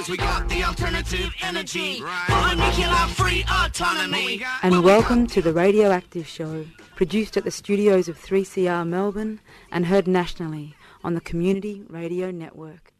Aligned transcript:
Cause 0.00 0.08
we 0.08 0.16
got 0.16 0.48
the 0.48 0.64
alternative 0.64 1.34
energy. 1.42 2.00
For 2.00 2.56
nuclear 2.56 2.88
free 3.08 3.44
autonomy. 3.50 4.42
And 4.62 4.82
welcome 4.82 5.26
to 5.26 5.42
the 5.42 5.52
Radioactive 5.52 6.26
Show, 6.26 6.64
produced 6.96 7.36
at 7.36 7.44
the 7.44 7.50
studios 7.50 8.08
of 8.08 8.18
3CR 8.18 8.88
Melbourne 8.88 9.40
and 9.70 9.84
heard 9.84 10.08
nationally 10.08 10.74
on 11.04 11.12
the 11.12 11.20
Community 11.20 11.82
Radio 11.86 12.30
Network. 12.30 12.94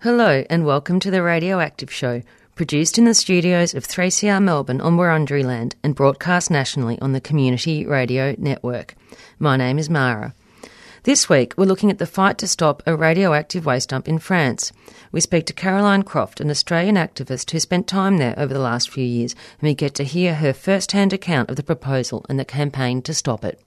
Hello, 0.00 0.46
and 0.48 0.64
welcome 0.64 0.98
to 0.98 1.10
the 1.10 1.22
Radioactive 1.22 1.92
Show, 1.92 2.22
produced 2.54 2.96
in 2.96 3.04
the 3.04 3.12
studios 3.12 3.74
of 3.74 3.86
3CR 3.86 4.42
Melbourne 4.42 4.80
on 4.80 4.96
Wurundjeri 4.96 5.44
land 5.44 5.76
and 5.84 5.94
broadcast 5.94 6.50
nationally 6.50 6.98
on 7.02 7.12
the 7.12 7.20
Community 7.20 7.84
Radio 7.84 8.34
Network. 8.38 8.94
My 9.38 9.58
name 9.58 9.78
is 9.78 9.90
Mara. 9.90 10.34
This 11.04 11.28
week, 11.28 11.54
we're 11.56 11.64
looking 11.64 11.90
at 11.90 11.98
the 11.98 12.06
fight 12.06 12.38
to 12.38 12.48
stop 12.48 12.82
a 12.84 12.96
radioactive 12.96 13.64
waste 13.64 13.90
dump 13.90 14.08
in 14.08 14.18
France. 14.18 14.72
We 15.12 15.20
speak 15.20 15.46
to 15.46 15.52
Caroline 15.52 16.02
Croft, 16.02 16.40
an 16.40 16.50
Australian 16.50 16.96
activist 16.96 17.50
who 17.50 17.60
spent 17.60 17.86
time 17.86 18.18
there 18.18 18.34
over 18.36 18.52
the 18.52 18.60
last 18.60 18.90
few 18.90 19.04
years, 19.04 19.34
and 19.60 19.68
we 19.68 19.74
get 19.74 19.94
to 19.94 20.04
hear 20.04 20.34
her 20.34 20.52
first 20.52 20.92
hand 20.92 21.12
account 21.12 21.50
of 21.50 21.56
the 21.56 21.62
proposal 21.62 22.26
and 22.28 22.38
the 22.38 22.44
campaign 22.44 23.00
to 23.02 23.14
stop 23.14 23.44
it. 23.44 23.60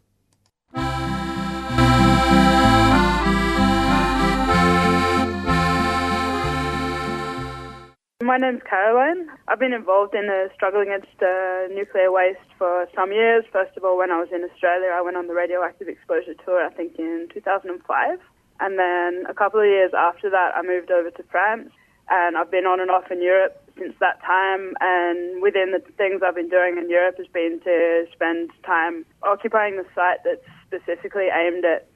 My 8.21 8.38
name's 8.38 8.61
Caroline. 8.70 9.30
I've 9.48 9.57
been 9.57 9.73
involved 9.73 10.13
in 10.13 10.27
the 10.27 10.52
struggle 10.53 10.81
against 10.81 11.09
uh, 11.23 11.66
nuclear 11.73 12.11
waste 12.11 12.45
for 12.55 12.88
some 12.94 13.11
years. 13.11 13.45
First 13.52 13.75
of 13.75 13.84
all, 13.84 13.97
when 13.97 14.11
I 14.11 14.20
was 14.20 14.30
in 14.31 14.44
Australia, 14.44 14.94
I 14.94 15.02
went 15.02 15.17
on 15.17 15.25
the 15.25 15.34
radioactive 15.34 15.88
exposure 15.88 16.35
tour, 16.45 16.63
I 16.63 16.70
think 16.70 16.99
in 16.99 17.30
2005. 17.34 18.20
And 18.59 18.77
then 18.77 19.25
a 19.27 19.34
couple 19.34 19.59
of 19.59 19.66
years 19.66 19.91
after 19.97 20.30
that, 20.30 20.52
I 20.55 20.61
moved 20.61 20.91
over 20.91 21.09
to 21.09 21.23
France. 21.31 21.72
And 22.11 22.38
I've 22.38 22.52
been 22.52 22.67
on 22.67 22.80
and 22.80 22.92
off 22.92 23.09
in 23.09 23.23
Europe 23.23 23.58
since 23.80 23.95
that 23.99 24.22
time. 24.22 24.75
And 24.81 25.42
within 25.42 25.72
the 25.72 25.81
things 25.97 26.22
I've 26.23 26.36
been 26.36 26.49
doing 26.49 26.77
in 26.77 26.92
Europe 26.92 27.17
has 27.17 27.27
been 27.27 27.59
to 27.64 28.05
spend 28.14 28.52
time 28.64 29.03
occupying 29.23 29.77
the 29.77 29.86
site 29.95 30.19
that's 30.23 30.45
specifically 30.67 31.30
aimed 31.33 31.66
at 31.66 31.88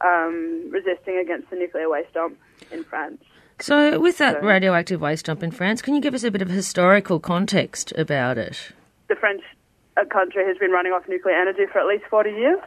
um, 0.00 0.70
resisting 0.70 1.18
against 1.18 1.50
the 1.50 1.56
nuclear 1.56 1.90
waste 1.90 2.14
dump 2.14 2.38
in 2.72 2.82
France. 2.82 3.20
So, 3.58 3.98
with 3.98 4.18
that 4.18 4.40
So- 4.40 4.46
radioactive 4.46 5.00
waste 5.00 5.26
dump 5.26 5.42
in 5.42 5.50
France, 5.50 5.80
can 5.82 5.94
you 5.94 6.00
give 6.00 6.14
us 6.14 6.24
a 6.24 6.30
bit 6.30 6.42
of 6.42 6.48
historical 6.48 7.20
context 7.20 7.92
about 7.96 8.38
it? 8.38 8.72
the 9.08 9.14
French 9.14 9.40
uh, 9.96 10.04
country 10.06 10.44
has 10.44 10.58
been 10.58 10.72
running 10.72 10.90
off 10.90 11.06
nuclear 11.08 11.36
energy 11.36 11.64
for 11.70 11.78
at 11.78 11.86
least 11.86 12.04
40 12.10 12.30
years. 12.30 12.58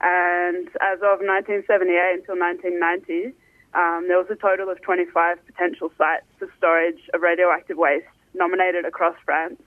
And 0.00 0.68
as 0.80 1.02
of 1.02 1.18
1978 1.18 2.22
until 2.22 2.38
1990, 2.38 3.34
um, 3.74 4.06
there 4.06 4.16
was 4.16 4.30
a 4.30 4.36
total 4.36 4.70
of 4.70 4.80
25 4.82 5.44
potential 5.44 5.90
sites 5.98 6.22
for 6.38 6.46
storage 6.56 7.00
of 7.14 7.22
radioactive 7.22 7.76
waste 7.76 8.06
nominated 8.32 8.84
across 8.84 9.16
France. 9.24 9.60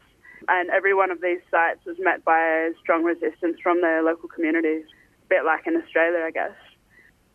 And 0.47 0.69
every 0.69 0.93
one 0.95 1.11
of 1.11 1.19
these 1.19 1.41
sites 1.51 1.83
was 1.85 1.97
met 1.99 2.23
by 2.23 2.71
strong 2.79 3.03
resistance 3.03 3.59
from 3.61 3.81
the 3.81 3.99
local 4.05 4.29
communities, 4.29 4.85
a 4.87 5.27
bit 5.27 5.43
like 5.43 5.67
in 5.67 5.75
Australia, 5.75 6.23
I 6.25 6.31
guess. 6.31 6.55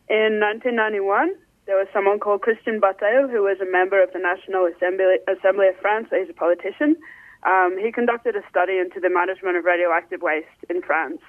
In 0.08 0.40
1991, 0.40 1.36
there 1.66 1.76
was 1.76 1.88
someone 1.92 2.18
called 2.18 2.42
Christian 2.42 2.78
Bataille, 2.78 3.28
who 3.28 3.42
was 3.42 3.58
a 3.60 3.70
member 3.70 4.02
of 4.02 4.12
the 4.12 4.22
National 4.22 4.66
Assembly, 4.66 5.18
Assembly 5.26 5.68
of 5.68 5.76
France. 5.82 6.08
He's 6.14 6.30
a 6.30 6.32
politician. 6.32 6.96
Um, 7.42 7.76
he 7.78 7.90
conducted 7.90 8.36
a 8.36 8.42
study 8.48 8.78
into 8.78 9.00
the 9.00 9.10
management 9.10 9.56
of 9.56 9.64
radioactive 9.64 10.22
waste 10.22 10.62
in 10.70 10.80
France. 10.82 11.20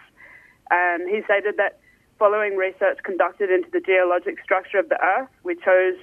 And 0.70 1.10
he 1.10 1.22
stated 1.26 1.58
that 1.58 1.80
following 2.20 2.56
research 2.56 3.00
conducted 3.04 3.50
into 3.50 3.70
the 3.72 3.82
geologic 3.82 4.38
structure 4.44 4.78
of 4.78 4.90
the 4.90 5.02
Earth, 5.02 5.30
we 5.44 5.56
chose 5.56 5.98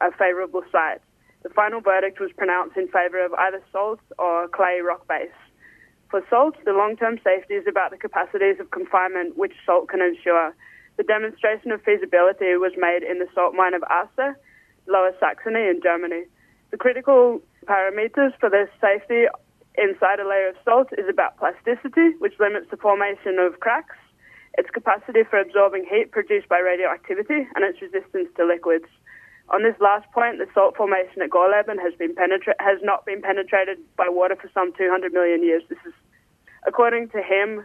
a 0.00 0.12
favourable 0.12 0.62
site. 0.70 1.00
The 1.42 1.50
final 1.50 1.80
verdict 1.80 2.20
was 2.20 2.30
pronounced 2.36 2.76
in 2.76 2.88
favour 2.88 3.24
of 3.24 3.32
either 3.34 3.62
salt 3.72 4.00
or 4.18 4.48
clay 4.48 4.80
rock 4.84 5.08
base. 5.08 5.34
For 6.10 6.22
salt, 6.28 6.56
the 6.64 6.72
long-term 6.72 7.20
safety 7.24 7.54
is 7.54 7.64
about 7.66 7.90
the 7.90 7.96
capacities 7.96 8.60
of 8.60 8.70
confinement 8.70 9.36
which 9.36 9.52
salt 9.64 9.88
can 9.88 10.02
ensure. 10.02 10.54
The 10.96 11.04
demonstration 11.04 11.72
of 11.72 11.82
feasibility 11.82 12.54
was 12.56 12.72
made 12.76 13.02
in 13.02 13.18
the 13.18 13.26
salt 13.34 13.54
mine 13.54 13.74
of 13.74 13.82
Asse, 13.88 14.36
Lower 14.86 15.12
Saxony 15.18 15.68
in 15.68 15.80
Germany. 15.82 16.24
The 16.70 16.76
critical 16.76 17.40
parameters 17.66 18.32
for 18.38 18.50
this 18.50 18.68
safety 18.80 19.26
inside 19.76 20.20
a 20.20 20.28
layer 20.28 20.48
of 20.48 20.56
salt 20.64 20.88
is 20.98 21.08
about 21.08 21.38
plasticity, 21.38 22.12
which 22.18 22.38
limits 22.38 22.68
the 22.70 22.76
formation 22.76 23.38
of 23.38 23.60
cracks, 23.60 23.96
its 24.58 24.68
capacity 24.70 25.24
for 25.24 25.38
absorbing 25.38 25.86
heat 25.88 26.10
produced 26.10 26.48
by 26.48 26.58
radioactivity, 26.58 27.48
and 27.54 27.64
its 27.64 27.80
resistance 27.80 28.28
to 28.36 28.44
liquids. 28.44 28.86
On 29.48 29.62
this 29.62 29.76
last 29.80 30.10
point, 30.12 30.38
the 30.38 30.46
salt 30.54 30.76
formation 30.76 31.22
at 31.22 31.30
Gorleben 31.30 31.80
has 31.80 31.94
been 31.94 32.14
penetra- 32.14 32.60
has 32.60 32.78
not 32.82 33.04
been 33.04 33.22
penetrated 33.22 33.78
by 33.96 34.08
water 34.08 34.36
for 34.36 34.50
some 34.52 34.72
200 34.72 35.12
million 35.12 35.42
years. 35.42 35.62
This 35.68 35.78
is, 35.86 35.94
according 36.66 37.08
to 37.10 37.22
him, 37.22 37.64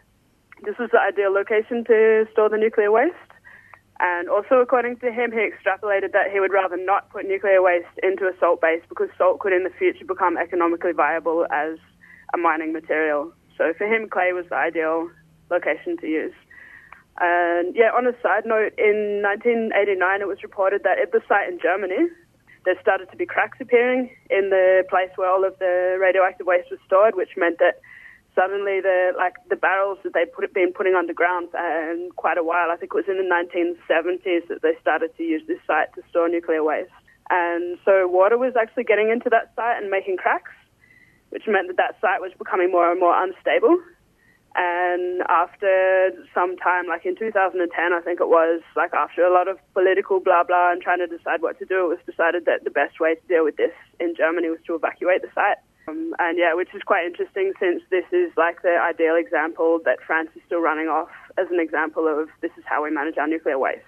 this 0.64 0.78
was 0.78 0.90
the 0.92 1.00
ideal 1.00 1.32
location 1.32 1.84
to 1.86 2.26
store 2.32 2.50
the 2.50 2.58
nuclear 2.58 2.92
waste. 2.92 3.16
And 4.00 4.30
also, 4.30 4.56
according 4.62 4.98
to 4.98 5.12
him, 5.12 5.32
he 5.32 5.40
extrapolated 5.40 6.12
that 6.14 6.30
he 6.32 6.40
would 6.40 6.54
rather 6.54 6.78
not 6.78 7.10
put 7.10 7.26
nuclear 7.26 7.62
waste 7.62 7.98
into 8.04 8.26
a 8.26 8.34
salt 8.40 8.62
base 8.62 8.82
because 8.90 9.10
salt 9.18 9.40
could 9.40 9.54
in 9.54 9.64
the 9.64 9.72
future 9.72 10.06
become 10.06 10.38
economically 10.38 10.92
viable 10.94 11.48
as 11.52 11.80
a 12.34 12.38
mining 12.38 12.74
material. 12.74 13.32
So 13.58 13.74
for 13.76 13.88
him, 13.88 14.08
clay 14.08 14.34
was 14.34 14.46
the 14.50 14.56
ideal 14.56 15.10
location 15.50 15.98
to 15.98 16.08
use. 16.08 16.34
And 17.20 17.76
yeah, 17.76 17.90
on 17.98 18.06
a 18.06 18.14
side 18.22 18.46
note, 18.46 18.78
in 18.78 19.24
1989, 19.26 20.22
it 20.22 20.28
was 20.28 20.44
reported 20.44 20.84
that 20.84 21.00
at 21.00 21.12
the 21.12 21.22
site 21.28 21.50
in 21.50 21.58
Germany, 21.60 22.10
there 22.66 22.76
started 22.80 23.10
to 23.10 23.18
be 23.18 23.26
cracks 23.26 23.58
appearing 23.60 24.12
in 24.30 24.52
the 24.52 24.84
place 24.90 25.10
where 25.16 25.32
all 25.32 25.44
of 25.44 25.58
the 25.58 25.98
radioactive 26.00 26.46
waste 26.46 26.70
was 26.70 26.80
stored, 26.86 27.16
which 27.16 27.34
meant 27.36 27.58
that 27.58 27.82
suddenly 28.38 28.80
the 28.80 29.18
like 29.18 29.34
the 29.50 29.56
barrels 29.56 29.98
that 30.04 30.14
they'd 30.14 30.32
put, 30.32 30.54
been 30.54 30.72
putting 30.72 30.94
underground 30.94 31.50
for 31.50 31.58
um, 31.58 32.10
quite 32.16 32.38
a 32.38 32.44
while. 32.44 32.70
I 32.70 32.78
think 32.78 32.94
it 32.94 33.02
was 33.02 33.10
in 33.10 33.18
the 33.18 33.26
1970s 33.26 34.48
that 34.48 34.62
they 34.62 34.78
started 34.80 35.10
to 35.18 35.24
use 35.24 35.42
this 35.48 35.58
site 35.66 35.90
to 35.96 36.04
store 36.10 36.30
nuclear 36.30 36.64
waste, 36.64 36.94
and 37.30 37.80
so 37.84 38.08
water 38.08 38.38
was 38.38 38.54
actually 38.56 38.84
getting 38.84 39.10
into 39.10 39.30
that 39.32 39.52
site 39.56 39.82
and 39.82 39.90
making 39.90 40.18
cracks, 40.18 40.54
which 41.30 41.44
meant 41.48 41.68
that 41.68 41.78
that 41.78 41.98
site 42.00 42.22
was 42.22 42.32
becoming 42.38 42.72
more 42.72 42.92
and 42.92 43.00
more 43.00 43.18
unstable. 43.18 43.82
And 44.60 45.22
after 45.30 46.10
some 46.34 46.58
time, 46.58 46.88
like 46.88 47.06
in 47.06 47.16
2010, 47.16 47.62
I 47.94 48.02
think 48.02 48.20
it 48.20 48.28
was, 48.28 48.62
like 48.76 48.92
after 48.94 49.22
a 49.24 49.32
lot 49.32 49.48
of 49.48 49.60
political 49.74 50.20
blah 50.20 50.44
blah 50.44 50.72
and 50.72 50.82
trying 50.82 51.00
to 51.00 51.08
decide 51.08 51.42
what 51.42 51.60
to 51.60 51.66
do, 51.66 51.86
it 51.86 51.90
was 51.90 52.04
decided 52.06 52.46
that 52.46 52.64
the 52.64 52.72
best 52.72 53.00
way 53.00 53.16
to 53.16 53.28
deal 53.28 53.44
with 53.44 53.58
this 53.58 53.74
in 54.00 54.16
Germany 54.16 54.50
was 54.50 54.60
to 54.66 54.76
evacuate 54.76 55.22
the 55.22 55.30
site. 55.36 55.58
Um, 55.88 56.14
and 56.20 56.38
yeah, 56.38 56.54
which 56.54 56.74
is 56.76 56.82
quite 56.84 57.06
interesting 57.06 57.54
since 57.60 57.82
this 57.90 58.06
is 58.12 58.32
like 58.36 58.62
the 58.62 58.78
ideal 58.78 59.16
example 59.16 59.80
that 59.86 60.00
France 60.06 60.30
is 60.36 60.42
still 60.46 60.60
running 60.60 60.88
off 60.88 61.10
as 61.38 61.48
an 61.50 61.60
example 61.60 62.08
of 62.08 62.28
this 62.42 62.52
is 62.58 62.64
how 62.66 62.84
we 62.84 62.92
manage 62.92 63.18
our 63.18 63.28
nuclear 63.28 63.58
waste. 63.58 63.86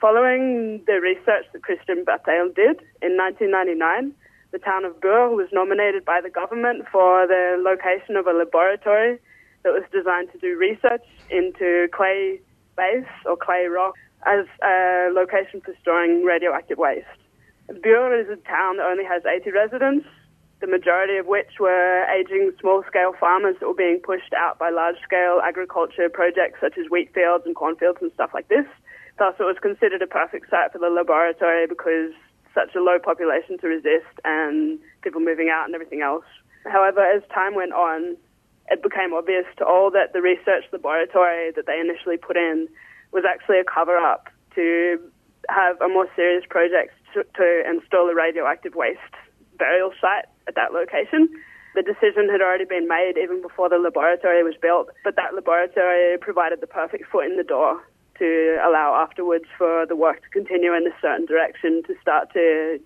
Following 0.00 0.82
the 0.86 1.00
research 1.00 1.46
that 1.52 1.62
Christian 1.62 2.04
Bataille 2.04 2.50
did 2.54 2.78
in 3.02 3.16
1999, 3.16 4.14
the 4.52 4.58
town 4.58 4.84
of 4.84 5.00
Bure 5.00 5.34
was 5.34 5.48
nominated 5.52 6.04
by 6.04 6.20
the 6.22 6.30
government 6.30 6.84
for 6.92 7.26
the 7.26 7.58
location 7.58 8.16
of 8.16 8.26
a 8.26 8.32
laboratory 8.32 9.18
that 9.64 9.72
was 9.72 9.82
designed 9.90 10.30
to 10.32 10.38
do 10.38 10.56
research 10.56 11.02
into 11.30 11.88
clay 11.92 12.38
base 12.76 13.10
or 13.26 13.36
clay 13.36 13.66
rock 13.66 13.94
as 14.26 14.46
a 14.62 15.10
location 15.12 15.60
for 15.60 15.74
storing 15.80 16.22
radioactive 16.22 16.78
waste. 16.78 17.06
Bure 17.82 18.14
is 18.20 18.28
a 18.28 18.36
town 18.46 18.76
that 18.76 18.86
only 18.86 19.04
has 19.04 19.22
80 19.24 19.50
residents, 19.50 20.06
the 20.64 20.70
majority 20.70 21.18
of 21.18 21.26
which 21.26 21.60
were 21.60 22.06
aging 22.08 22.50
small-scale 22.58 23.12
farmers 23.20 23.54
that 23.60 23.68
were 23.68 23.76
being 23.76 24.00
pushed 24.02 24.32
out 24.32 24.58
by 24.58 24.70
large-scale 24.70 25.40
agriculture 25.44 26.08
projects 26.08 26.58
such 26.58 26.78
as 26.78 26.88
wheat 26.90 27.12
fields 27.12 27.44
and 27.44 27.54
cornfields 27.54 27.98
and 28.00 28.10
stuff 28.14 28.30
like 28.32 28.48
this. 28.48 28.64
Thus, 29.18 29.34
it 29.38 29.44
was 29.44 29.58
considered 29.60 30.00
a 30.00 30.06
perfect 30.06 30.48
site 30.48 30.72
for 30.72 30.78
the 30.78 30.88
laboratory 30.88 31.66
because 31.66 32.16
such 32.54 32.74
a 32.74 32.80
low 32.80 32.98
population 32.98 33.58
to 33.58 33.68
resist 33.68 34.08
and 34.24 34.78
people 35.02 35.20
moving 35.20 35.52
out 35.52 35.66
and 35.66 35.74
everything 35.74 36.00
else. 36.00 36.24
However, 36.64 37.04
as 37.04 37.20
time 37.28 37.54
went 37.54 37.74
on, 37.74 38.16
it 38.70 38.82
became 38.82 39.12
obvious 39.12 39.44
to 39.58 39.66
all 39.66 39.90
that 39.90 40.14
the 40.14 40.22
research 40.22 40.64
laboratory 40.72 41.52
that 41.52 41.66
they 41.66 41.78
initially 41.78 42.16
put 42.16 42.38
in 42.38 42.68
was 43.12 43.24
actually 43.28 43.60
a 43.60 43.64
cover-up 43.68 44.30
to 44.54 44.98
have 45.50 45.78
a 45.82 45.88
more 45.88 46.08
serious 46.16 46.44
project 46.48 46.94
to, 47.12 47.22
to 47.36 47.62
install 47.68 48.08
a 48.08 48.14
radioactive 48.14 48.74
waste 48.74 49.12
burial 49.58 49.92
site 50.00 50.26
at 50.46 50.54
that 50.54 50.72
location. 50.72 51.28
The 51.74 51.82
decision 51.82 52.28
had 52.30 52.40
already 52.40 52.64
been 52.64 52.86
made 52.86 53.14
even 53.20 53.42
before 53.42 53.68
the 53.68 53.78
laboratory 53.78 54.42
was 54.44 54.54
built, 54.60 54.90
but 55.02 55.16
that 55.16 55.34
laboratory 55.34 56.18
provided 56.18 56.60
the 56.60 56.68
perfect 56.68 57.10
foot 57.10 57.26
in 57.26 57.36
the 57.36 57.42
door 57.42 57.82
to 58.18 58.58
allow 58.64 58.94
afterwards 58.94 59.46
for 59.58 59.86
the 59.86 59.96
work 59.96 60.22
to 60.22 60.28
continue 60.28 60.72
in 60.72 60.86
a 60.86 60.94
certain 61.02 61.26
direction 61.26 61.82
to 61.86 61.94
start 62.00 62.32
to, 62.32 62.78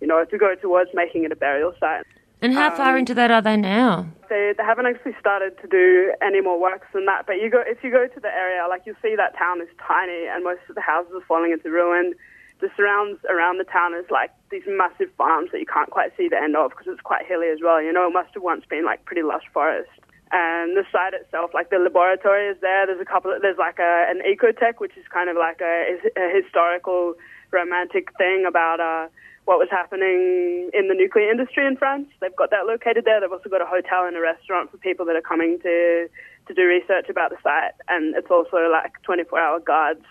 you 0.00 0.06
know, 0.06 0.24
to 0.24 0.38
go 0.38 0.54
towards 0.56 0.90
making 0.92 1.24
it 1.24 1.30
a 1.30 1.36
burial 1.36 1.72
site. 1.78 2.04
And 2.42 2.52
how 2.52 2.74
far 2.74 2.94
um, 2.94 2.98
into 2.98 3.14
that 3.14 3.30
are 3.30 3.40
they 3.40 3.56
now? 3.56 4.08
They, 4.28 4.52
they 4.58 4.64
haven't 4.64 4.86
actually 4.86 5.14
started 5.20 5.56
to 5.62 5.68
do 5.68 6.12
any 6.20 6.40
more 6.40 6.60
works 6.60 6.88
than 6.92 7.06
that. 7.06 7.24
But 7.24 7.34
you 7.34 7.48
go 7.48 7.62
if 7.64 7.84
you 7.84 7.92
go 7.92 8.08
to 8.08 8.20
the 8.20 8.28
area, 8.28 8.66
like 8.68 8.82
you'll 8.84 8.96
see 9.00 9.14
that 9.14 9.38
town 9.38 9.60
is 9.60 9.68
tiny 9.78 10.26
and 10.26 10.42
most 10.42 10.62
of 10.68 10.74
the 10.74 10.80
houses 10.80 11.12
are 11.14 11.24
falling 11.28 11.52
into 11.52 11.70
ruin. 11.70 12.14
The 12.62 12.70
surrounds 12.78 13.18
around 13.28 13.58
the 13.58 13.66
town 13.66 13.92
is 13.98 14.06
like 14.08 14.30
these 14.54 14.62
massive 14.70 15.10
farms 15.18 15.50
that 15.50 15.58
you 15.58 15.66
can't 15.66 15.90
quite 15.90 16.16
see 16.16 16.28
the 16.30 16.38
end 16.38 16.54
of 16.54 16.70
because 16.70 16.86
it's 16.86 17.02
quite 17.02 17.26
hilly 17.26 17.50
as 17.50 17.58
well. 17.58 17.82
You 17.82 17.92
know, 17.92 18.06
it 18.06 18.14
must 18.14 18.32
have 18.34 18.42
once 18.42 18.62
been 18.70 18.86
like 18.86 19.04
pretty 19.04 19.26
lush 19.26 19.42
forest. 19.52 19.90
And 20.30 20.78
the 20.78 20.86
site 20.94 21.12
itself, 21.12 21.50
like 21.52 21.68
the 21.68 21.82
laboratory 21.82 22.48
is 22.48 22.56
there. 22.62 22.86
There's 22.86 23.02
a 23.02 23.04
couple. 23.04 23.34
Of, 23.34 23.42
there's 23.42 23.58
like 23.58 23.82
a, 23.82 24.06
an 24.08 24.22
ecotech, 24.22 24.78
which 24.78 24.96
is 24.96 25.04
kind 25.12 25.28
of 25.28 25.36
like 25.36 25.60
a, 25.60 25.98
a 26.16 26.26
historical, 26.32 27.14
romantic 27.50 28.08
thing 28.16 28.46
about 28.48 28.80
uh, 28.80 29.12
what 29.44 29.58
was 29.58 29.68
happening 29.70 30.70
in 30.72 30.88
the 30.88 30.94
nuclear 30.94 31.30
industry 31.30 31.66
in 31.66 31.76
France. 31.76 32.08
They've 32.20 32.34
got 32.34 32.50
that 32.50 32.64
located 32.64 33.04
there. 33.04 33.20
They've 33.20 33.30
also 33.30 33.50
got 33.50 33.60
a 33.60 33.66
hotel 33.66 34.06
and 34.06 34.16
a 34.16 34.20
restaurant 34.20 34.70
for 34.70 34.78
people 34.78 35.04
that 35.06 35.16
are 35.16 35.26
coming 35.26 35.58
to 35.62 36.08
to 36.48 36.54
do 36.54 36.62
research 36.66 37.08
about 37.10 37.30
the 37.30 37.36
site. 37.42 37.74
And 37.88 38.16
it's 38.16 38.30
also 38.30 38.70
like 38.70 38.92
24-hour 39.06 39.60
guards 39.60 40.04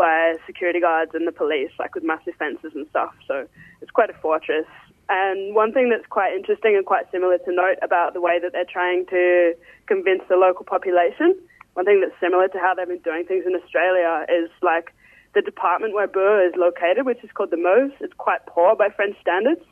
by 0.00 0.40
security 0.46 0.80
guards 0.80 1.12
and 1.12 1.28
the 1.28 1.32
police, 1.32 1.68
like 1.78 1.94
with 1.94 2.04
massive 2.04 2.32
fences 2.40 2.72
and 2.74 2.88
stuff. 2.88 3.12
So 3.28 3.44
it's 3.82 3.90
quite 3.90 4.08
a 4.08 4.16
fortress. 4.24 4.64
And 5.10 5.54
one 5.54 5.72
thing 5.76 5.90
that's 5.90 6.08
quite 6.08 6.32
interesting 6.32 6.72
and 6.74 6.86
quite 6.86 7.04
similar 7.12 7.36
to 7.36 7.52
note 7.52 7.76
about 7.82 8.14
the 8.14 8.20
way 8.22 8.40
that 8.40 8.52
they're 8.52 8.72
trying 8.72 9.04
to 9.12 9.52
convince 9.84 10.22
the 10.30 10.36
local 10.36 10.64
population, 10.64 11.36
one 11.74 11.84
thing 11.84 12.00
that's 12.00 12.16
similar 12.16 12.48
to 12.48 12.58
how 12.58 12.72
they've 12.72 12.88
been 12.88 13.04
doing 13.04 13.26
things 13.26 13.44
in 13.44 13.52
Australia 13.54 14.24
is 14.32 14.48
like 14.62 14.94
the 15.34 15.42
department 15.42 15.92
where 15.92 16.08
Bure 16.08 16.48
is 16.48 16.54
located, 16.56 17.04
which 17.04 17.22
is 17.22 17.30
called 17.34 17.50
the 17.50 17.60
Meuse, 17.60 17.92
it's 18.00 18.16
quite 18.16 18.40
poor 18.46 18.74
by 18.74 18.88
French 18.88 19.20
standards. 19.20 19.62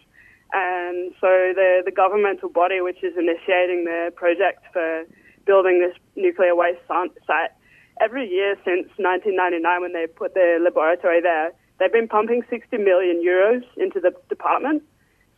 And 0.53 1.13
so 1.21 1.57
the, 1.57 1.83
the 1.85 1.93
governmental 1.93 2.49
body, 2.49 2.81
which 2.81 3.03
is 3.03 3.17
initiating 3.17 3.85
the 3.85 4.13
project 4.15 4.65
for 4.73 5.05
building 5.47 5.81
this 5.81 5.97
nuclear 6.17 6.55
waste 6.55 6.85
site, 6.87 7.53
every 8.01 8.29
year 8.29 8.57
since 8.65 8.89
1999 8.97 9.81
when 9.81 9.93
they 9.93 10.07
put 10.07 10.35
their 10.35 10.61
laboratory 10.61 11.21
there, 11.21 11.53
they've 11.79 11.93
been 11.93 12.09
pumping 12.09 12.43
60 12.51 12.77
million 12.79 13.23
euros 13.25 13.63
into 13.77 14.01
the 14.01 14.13
department 14.29 14.83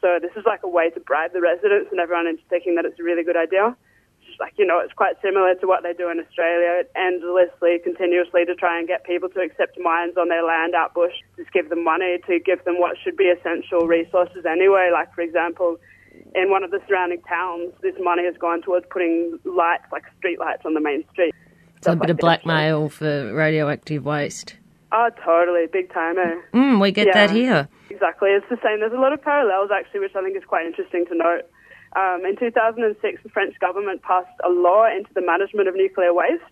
so 0.01 0.19
this 0.21 0.33
is 0.37 0.45
like 0.47 0.65
a 0.65 0.69
way 0.69 0.91
to 0.91 1.01
bribe 1.01 1.33
the 1.33 1.41
residents 1.41 1.93
and 1.93 2.01
everyone 2.01 2.27
into 2.27 2.43
thinking 2.49 2.75
that 2.77 2.85
it's 2.85 2.99
a 2.99 3.03
really 3.03 3.23
good 3.23 3.37
idea. 3.37 3.77
It's 4.25 4.41
like, 4.41 4.55
you 4.57 4.65
know, 4.65 4.81
it's 4.81 4.93
quite 4.93 5.17
similar 5.21 5.55
to 5.57 5.67
what 5.67 5.83
they 5.83 5.93
do 5.93 6.09
in 6.09 6.19
Australia, 6.19 6.85
endlessly, 6.97 7.81
continuously 7.85 8.45
to 8.45 8.55
try 8.55 8.79
and 8.79 8.89
get 8.89 9.05
people 9.05 9.29
to 9.31 9.41
accept 9.41 9.79
mines 9.79 10.17
on 10.17 10.29
their 10.29 10.45
land 10.45 10.75
out 10.75 10.95
bush, 10.95 11.13
just 11.37 11.53
give 11.53 11.69
them 11.69 11.85
money 11.85 12.19
to 12.27 12.39
give 12.41 12.65
them 12.65 12.81
what 12.81 12.97
should 13.03 13.17
be 13.17 13.29
essential 13.29 13.87
resources 13.87 14.47
anyway. 14.47 14.91
Like, 14.93 15.13
for 15.15 15.21
example, 15.21 15.77
in 16.35 16.51
one 16.51 16.65
of 16.65 16.71
the 16.71 16.81
surrounding 16.89 17.21
towns, 17.23 17.73
this 17.83 17.97
money 18.01 18.25
has 18.25 18.37
gone 18.39 18.63
towards 18.63 18.87
putting 18.89 19.39
lights, 19.45 19.85
like 19.93 20.05
street 20.19 20.39
lights 20.39 20.63
on 20.65 20.75
the 20.75 20.81
main 20.81 21.05
street. 21.13 21.35
A 21.87 21.97
bit 21.97 22.11
of 22.11 22.19
blackmail 22.19 22.89
for 22.89 23.33
radioactive 23.33 24.05
waste. 24.05 24.57
Oh, 24.93 25.09
totally. 25.25 25.67
Big 25.73 25.93
time, 25.93 26.19
eh? 26.19 26.41
Mm, 26.53 26.81
we 26.81 26.91
get 26.91 27.07
yeah, 27.09 27.27
that 27.27 27.31
here. 27.31 27.69
Exactly. 27.89 28.31
It's 28.31 28.47
the 28.51 28.59
same. 28.63 28.81
There's 28.81 28.93
a 28.93 29.01
lot 29.01 29.13
of 29.13 29.23
parallels, 29.23 29.71
actually, 29.73 30.01
which 30.01 30.15
I 30.15 30.23
think 30.23 30.37
is 30.37 30.45
quite 30.45 30.67
interesting 30.67 31.07
to 31.07 31.15
note. 31.15 31.49
Um, 31.97 32.23
in 32.25 32.37
2006, 32.37 33.23
the 33.23 33.29
French 33.31 33.59
government 33.61 34.03
passed 34.03 34.31
a 34.45 34.49
law 34.49 34.87
into 34.87 35.11
the 35.15 35.23
management 35.23 35.69
of 35.69 35.75
nuclear 35.75 36.13
waste 36.15 36.43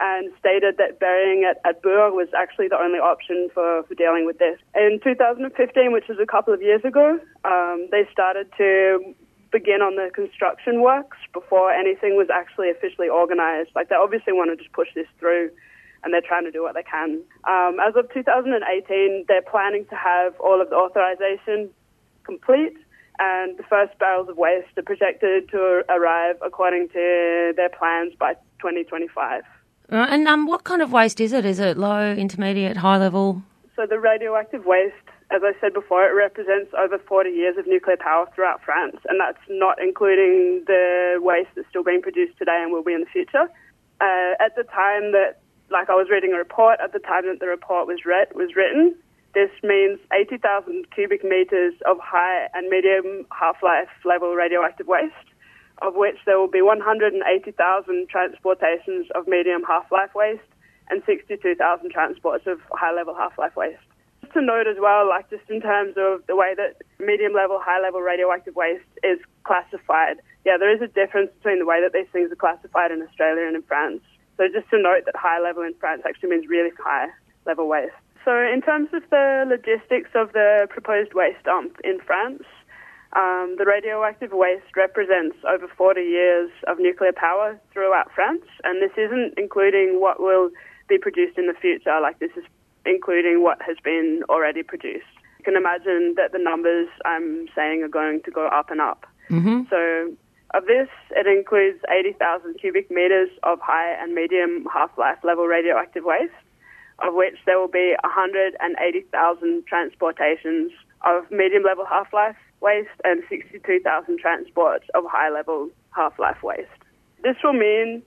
and 0.00 0.32
stated 0.38 0.76
that 0.78 0.98
burying 0.98 1.44
it 1.44 1.60
at 1.68 1.82
Bure 1.82 2.10
was 2.12 2.28
actually 2.36 2.68
the 2.68 2.80
only 2.80 2.98
option 2.98 3.50
for, 3.52 3.82
for 3.84 3.94
dealing 3.94 4.24
with 4.24 4.38
this. 4.38 4.58
In 4.74 4.98
2015, 5.04 5.92
which 5.92 6.08
was 6.08 6.16
a 6.20 6.26
couple 6.26 6.54
of 6.54 6.62
years 6.62 6.80
ago, 6.84 7.20
um, 7.44 7.88
they 7.90 8.08
started 8.10 8.48
to 8.56 9.14
begin 9.52 9.82
on 9.82 9.96
the 9.96 10.10
construction 10.14 10.82
works 10.82 11.18
before 11.32 11.72
anything 11.72 12.16
was 12.16 12.28
actually 12.32 12.70
officially 12.70 13.08
organized. 13.08 13.70
Like, 13.74 13.88
they 13.88 13.96
obviously 13.96 14.32
want 14.32 14.50
to 14.50 14.56
just 14.56 14.72
push 14.72 14.88
this 14.94 15.06
through 15.18 15.50
and 16.02 16.14
they're 16.14 16.22
trying 16.26 16.44
to 16.44 16.50
do 16.50 16.62
what 16.62 16.74
they 16.74 16.82
can. 16.82 17.20
Um, 17.44 17.78
as 17.80 17.94
of 17.96 18.12
2018, 18.12 19.24
they're 19.28 19.42
planning 19.42 19.84
to 19.90 19.96
have 19.96 20.38
all 20.40 20.60
of 20.60 20.70
the 20.70 20.76
authorization 20.76 21.70
complete, 22.24 22.76
and 23.18 23.58
the 23.58 23.62
first 23.64 23.98
barrels 23.98 24.28
of 24.28 24.36
waste 24.36 24.68
are 24.76 24.82
projected 24.82 25.50
to 25.50 25.82
arrive 25.88 26.36
according 26.42 26.88
to 26.88 27.52
their 27.56 27.68
plans 27.68 28.14
by 28.18 28.34
2025. 28.60 29.42
Uh, 29.92 30.06
and 30.08 30.26
um, 30.28 30.46
what 30.46 30.64
kind 30.64 30.80
of 30.80 30.92
waste 30.92 31.20
is 31.20 31.32
it? 31.32 31.44
Is 31.44 31.58
it 31.58 31.76
low, 31.76 32.12
intermediate, 32.12 32.78
high 32.78 32.96
level? 32.96 33.42
So 33.76 33.86
the 33.86 33.98
radioactive 33.98 34.64
waste, 34.64 34.94
as 35.30 35.42
I 35.44 35.52
said 35.60 35.72
before, 35.72 36.04
it 36.04 36.14
represents 36.14 36.72
over 36.76 36.98
40 36.98 37.30
years 37.30 37.56
of 37.56 37.66
nuclear 37.66 37.96
power 37.96 38.26
throughout 38.34 38.62
France, 38.64 38.96
and 39.08 39.20
that's 39.20 39.38
not 39.48 39.80
including 39.80 40.64
the 40.66 41.18
waste 41.20 41.50
that's 41.54 41.68
still 41.68 41.84
being 41.84 42.02
produced 42.02 42.36
today 42.38 42.60
and 42.62 42.72
will 42.72 42.82
be 42.82 42.94
in 42.94 43.00
the 43.00 43.12
future. 43.12 43.48
Uh, 44.00 44.32
at 44.40 44.56
the 44.56 44.64
time 44.64 45.12
that 45.12 45.40
like 45.70 45.88
I 45.88 45.94
was 45.94 46.08
reading 46.10 46.32
a 46.32 46.36
report 46.36 46.78
at 46.82 46.92
the 46.92 46.98
time 46.98 47.26
that 47.26 47.40
the 47.40 47.46
report 47.46 47.86
was 47.86 48.04
read 48.04 48.28
was 48.34 48.56
written. 48.56 48.94
This 49.34 49.50
means 49.62 50.00
80,000 50.12 50.90
cubic 50.90 51.22
meters 51.22 51.74
of 51.86 51.98
high 52.02 52.48
and 52.54 52.68
medium 52.68 53.26
half-life 53.30 53.88
level 54.04 54.34
radioactive 54.34 54.88
waste, 54.88 55.14
of 55.82 55.94
which 55.94 56.16
there 56.26 56.38
will 56.38 56.50
be 56.50 56.62
180,000 56.62 58.08
transportations 58.08 59.06
of 59.14 59.28
medium 59.28 59.62
half-life 59.62 60.10
waste 60.14 60.42
and 60.90 61.02
62,000 61.06 61.90
transports 61.90 62.48
of 62.48 62.58
high-level 62.72 63.14
half-life 63.14 63.54
waste. 63.54 63.78
Just 64.30 64.46
to 64.46 64.46
note 64.46 64.68
as 64.68 64.76
well, 64.78 65.08
like 65.08 65.28
just 65.28 65.42
in 65.50 65.60
terms 65.60 65.94
of 65.98 66.22
the 66.28 66.36
way 66.36 66.54
that 66.54 66.86
medium-level, 67.00 67.58
high-level 67.58 68.00
radioactive 68.00 68.54
waste 68.54 68.86
is 69.02 69.18
classified, 69.42 70.22
yeah, 70.44 70.56
there 70.56 70.70
is 70.72 70.80
a 70.80 70.86
difference 70.86 71.30
between 71.38 71.58
the 71.58 71.66
way 71.66 71.82
that 71.82 71.92
these 71.92 72.06
things 72.12 72.30
are 72.30 72.36
classified 72.36 72.92
in 72.92 73.02
Australia 73.02 73.42
and 73.42 73.56
in 73.56 73.62
France. 73.62 74.02
So 74.36 74.46
just 74.46 74.70
to 74.70 74.78
note 74.80 75.02
that 75.06 75.16
high 75.16 75.40
level 75.40 75.64
in 75.64 75.74
France 75.80 76.02
actually 76.06 76.30
means 76.30 76.46
really 76.46 76.70
high 76.78 77.08
level 77.44 77.66
waste. 77.66 77.98
So 78.24 78.30
in 78.30 78.62
terms 78.62 78.90
of 78.92 79.02
the 79.10 79.50
logistics 79.50 80.10
of 80.14 80.32
the 80.32 80.68
proposed 80.70 81.12
waste 81.12 81.42
dump 81.42 81.80
in 81.82 81.98
France, 81.98 82.44
um, 83.18 83.56
the 83.58 83.66
radioactive 83.66 84.30
waste 84.30 84.76
represents 84.76 85.38
over 85.42 85.66
40 85.66 86.02
years 86.02 86.50
of 86.68 86.78
nuclear 86.78 87.12
power 87.12 87.58
throughout 87.72 88.12
France, 88.14 88.46
and 88.62 88.80
this 88.80 88.94
isn't 88.96 89.34
including 89.36 89.98
what 89.98 90.20
will 90.20 90.50
be 90.88 90.98
produced 90.98 91.36
in 91.36 91.48
the 91.48 91.58
future. 91.58 91.98
Like 92.00 92.20
this 92.20 92.30
is 92.36 92.44
including 92.90 93.42
what 93.42 93.62
has 93.62 93.76
been 93.84 94.22
already 94.28 94.62
produced. 94.62 95.14
You 95.38 95.44
can 95.44 95.56
imagine 95.56 96.14
that 96.16 96.32
the 96.32 96.38
numbers 96.38 96.88
I'm 97.04 97.46
saying 97.54 97.82
are 97.82 97.88
going 97.88 98.22
to 98.24 98.30
go 98.30 98.46
up 98.48 98.70
and 98.70 98.80
up. 98.80 99.06
Mm-hmm. 99.30 99.62
So 99.70 100.12
of 100.52 100.66
this, 100.66 100.88
it 101.12 101.26
includes 101.26 101.78
80,000 101.88 102.58
cubic 102.60 102.90
meters 102.90 103.30
of 103.44 103.60
high 103.60 103.92
and 104.02 104.14
medium 104.14 104.66
half-life 104.72 105.18
level 105.22 105.46
radioactive 105.46 106.04
waste, 106.04 106.34
of 106.98 107.14
which 107.14 107.36
there 107.46 107.58
will 107.58 107.68
be 107.68 107.94
180,000 108.02 109.66
transportations 109.66 110.72
of 111.02 111.30
medium 111.30 111.62
level 111.62 111.86
half-life 111.86 112.36
waste 112.60 112.90
and 113.04 113.22
62,000 113.30 114.18
transports 114.18 114.84
of 114.94 115.04
high 115.08 115.30
level 115.30 115.70
half-life 115.92 116.42
waste. 116.42 116.68
This 117.22 117.36
will 117.42 117.54
mean 117.54 118.02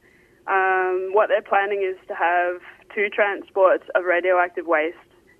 um, 0.47 1.09
what 1.13 1.29
they're 1.29 1.41
planning 1.41 1.81
is 1.83 1.97
to 2.07 2.15
have 2.15 2.61
two 2.93 3.09
transports 3.09 3.85
of 3.95 4.05
radioactive 4.05 4.65
waste 4.67 4.97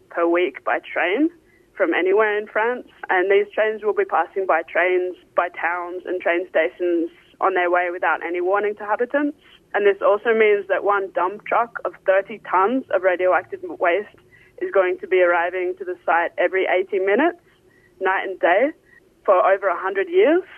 per 0.09 0.27
week 0.27 0.63
by 0.63 0.79
train 0.79 1.29
from 1.75 1.93
anywhere 1.93 2.37
in 2.37 2.47
France, 2.47 2.87
and 3.09 3.31
these 3.31 3.51
trains 3.53 3.83
will 3.83 3.93
be 3.93 4.05
passing 4.05 4.45
by 4.45 4.61
trains, 4.63 5.15
by 5.35 5.49
towns 5.49 6.03
and 6.05 6.21
train 6.21 6.47
stations 6.49 7.09
on 7.41 7.55
their 7.55 7.69
way 7.69 7.89
without 7.91 8.23
any 8.23 8.41
warning 8.41 8.75
to 8.75 8.85
habitants. 8.85 9.37
And 9.73 9.87
this 9.87 10.01
also 10.01 10.33
means 10.37 10.67
that 10.69 10.83
one 10.83 11.09
dump 11.15 11.45
truck 11.45 11.79
of 11.83 11.93
30 12.05 12.39
tons 12.49 12.85
of 12.93 13.01
radioactive 13.01 13.61
waste 13.63 14.21
is 14.61 14.71
going 14.71 14.99
to 14.99 15.07
be 15.07 15.21
arriving 15.21 15.73
to 15.79 15.85
the 15.85 15.97
site 16.05 16.31
every 16.37 16.65
80 16.65 16.99
minutes, 16.99 17.41
night 17.99 18.23
and 18.23 18.39
day, 18.39 18.69
for 19.25 19.35
over 19.45 19.67
100 19.69 20.09
years. 20.09 20.43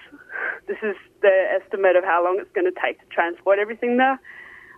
This 0.67 0.77
is 0.83 0.97
the 1.25 1.37
estimate 1.57 1.95
of 1.95 2.03
how 2.05 2.23
long 2.23 2.37
it's 2.39 2.53
going 2.53 2.69
to 2.69 2.77
take 2.77 3.01
to 3.01 3.07
transport 3.09 3.57
everything 3.57 3.97
there, 3.97 4.19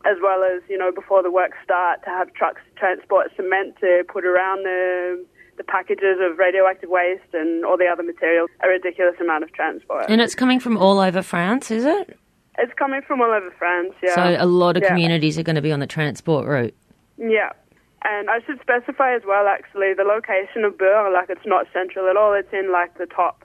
as 0.05 0.17
well 0.23 0.43
as, 0.43 0.63
you 0.71 0.77
know, 0.77 0.91
before 0.91 1.21
the 1.21 1.31
work 1.31 1.51
start, 1.63 2.03
to 2.05 2.09
have 2.09 2.33
trucks 2.33 2.61
transport 2.77 3.27
cement 3.35 3.75
to 3.83 4.03
put 4.07 4.23
around 4.23 4.63
the 4.63 5.25
the 5.57 5.63
packages 5.63 6.21
of 6.21 6.37
radioactive 6.37 6.89
waste 6.89 7.33
and 7.33 7.65
all 7.65 7.77
the 7.77 7.87
other 7.87 8.03
materials, 8.03 8.47
a 8.63 8.67
ridiculous 8.69 9.15
amount 9.19 9.43
of 9.43 9.51
transport. 9.53 10.05
And 10.07 10.21
it's 10.21 10.35
coming 10.35 10.59
from 10.59 10.77
all 10.77 10.99
over 10.99 11.23
France, 11.23 11.71
is 11.71 11.83
it? 11.83 12.15
It's 12.59 12.73
coming 12.73 13.01
from 13.01 13.21
all 13.21 13.31
over 13.31 13.51
France, 13.57 13.93
yeah. 14.03 14.13
So 14.13 14.37
a 14.39 14.45
lot 14.45 14.77
of 14.77 14.83
yeah. 14.83 14.89
communities 14.89 15.37
are 15.39 15.43
going 15.43 15.55
to 15.55 15.61
be 15.61 15.71
on 15.71 15.79
the 15.79 15.87
transport 15.87 16.45
route. 16.45 16.75
Yeah. 17.17 17.53
And 18.03 18.29
I 18.29 18.39
should 18.45 18.61
specify 18.61 19.15
as 19.15 19.23
well, 19.27 19.47
actually, 19.47 19.93
the 19.97 20.03
location 20.03 20.63
of 20.63 20.77
Bure, 20.77 21.11
like 21.11 21.29
it's 21.29 21.45
not 21.45 21.65
central 21.73 22.07
at 22.07 22.15
all. 22.15 22.33
It's 22.33 22.53
in 22.53 22.71
like 22.71 22.95
the 22.99 23.07
top, 23.07 23.43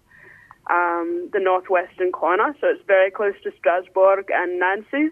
um, 0.71 1.29
the 1.33 1.41
northwestern 1.41 2.13
corner. 2.13 2.55
So 2.61 2.69
it's 2.69 2.85
very 2.87 3.11
close 3.11 3.35
to 3.45 3.53
Strasbourg 3.59 4.31
and 4.33 4.59
Nancy 4.59 5.11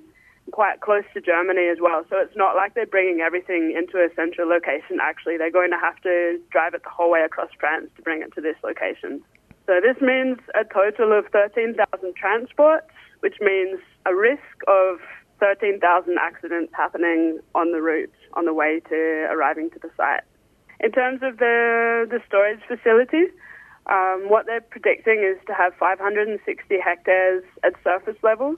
quite 0.50 0.80
close 0.80 1.04
to 1.14 1.20
Germany 1.20 1.68
as 1.70 1.78
well. 1.80 2.04
So 2.10 2.18
it's 2.18 2.36
not 2.36 2.56
like 2.56 2.74
they're 2.74 2.86
bringing 2.86 3.20
everything 3.20 3.74
into 3.76 3.98
a 3.98 4.08
central 4.14 4.48
location. 4.48 4.98
Actually, 5.00 5.38
they're 5.38 5.50
going 5.50 5.70
to 5.70 5.78
have 5.78 6.00
to 6.02 6.38
drive 6.50 6.74
it 6.74 6.82
the 6.82 6.90
whole 6.90 7.10
way 7.10 7.22
across 7.22 7.50
France 7.58 7.88
to 7.96 8.02
bring 8.02 8.22
it 8.22 8.34
to 8.34 8.40
this 8.40 8.56
location. 8.62 9.22
So 9.66 9.80
this 9.80 10.00
means 10.00 10.38
a 10.58 10.64
total 10.64 11.16
of 11.16 11.26
13,000 11.32 11.78
transports, 12.16 12.90
which 13.20 13.36
means 13.40 13.78
a 14.06 14.14
risk 14.14 14.58
of 14.66 14.98
13,000 15.38 16.18
accidents 16.20 16.72
happening 16.76 17.38
on 17.54 17.72
the 17.72 17.80
route 17.80 18.12
on 18.34 18.44
the 18.44 18.54
way 18.54 18.80
to 18.88 19.28
arriving 19.30 19.70
to 19.70 19.78
the 19.78 19.90
site. 19.96 20.24
In 20.80 20.92
terms 20.92 21.20
of 21.22 21.38
the, 21.38 22.06
the 22.10 22.20
storage 22.26 22.60
facility, 22.66 23.32
um, 23.90 24.26
what 24.28 24.46
they're 24.46 24.60
predicting 24.60 25.20
is 25.26 25.36
to 25.46 25.54
have 25.54 25.74
560 25.74 26.38
hectares 26.78 27.42
at 27.64 27.74
surface 27.82 28.16
level, 28.22 28.54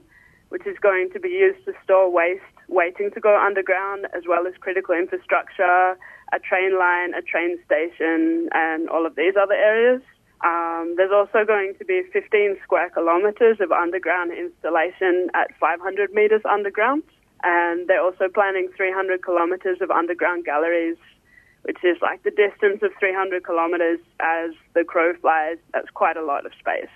which 0.51 0.67
is 0.67 0.77
going 0.79 1.09
to 1.15 1.21
be 1.21 1.31
used 1.31 1.65
to 1.65 1.73
store 1.83 2.13
waste 2.13 2.43
waiting 2.69 3.11
to 3.13 3.21
go 3.21 3.37
underground, 3.41 4.07
as 4.15 4.25
well 4.29 4.47
as 4.47 4.53
critical 4.61 4.95
infrastructure, 4.95 5.97
a 6.33 6.39
train 6.39 6.79
line, 6.79 7.15
a 7.15 7.23
train 7.23 7.59
station, 7.65 8.49
and 8.53 8.89
all 8.89 9.07
of 9.07 9.17
these 9.17 9.35
other 9.41 9.55
areas. 9.55 10.03
Um, 10.45 10.95
there's 10.97 11.13
also 11.13 11.45
going 11.47 11.75
to 11.79 11.85
be 11.85 12.03
15 12.13 12.59
square 12.65 12.91
kilometres 12.91 13.59
of 13.61 13.71
underground 13.71 14.33
installation 14.33 15.29
at 15.35 15.49
500 15.59 16.13
metres 16.13 16.43
underground, 16.45 17.05
and 17.43 17.87
they're 17.89 18.03
also 18.03 18.29
planning 18.33 18.69
300 18.77 19.25
kilometres 19.25 19.79
of 19.81 19.91
underground 19.91 20.45
galleries, 20.45 20.97
which 21.63 21.79
is 21.85 21.97
like 22.03 22.23
the 22.23 22.31
distance 22.31 22.83
of 22.83 22.91
300 22.99 23.47
kilometres 23.47 24.01
as 24.21 24.51
the 24.75 24.85
crow 24.85 25.15
flies. 25.15 25.59
That's 25.73 25.91
quite 25.91 26.17
a 26.17 26.25
lot 26.25 26.47
of 26.47 26.53
space 26.59 26.93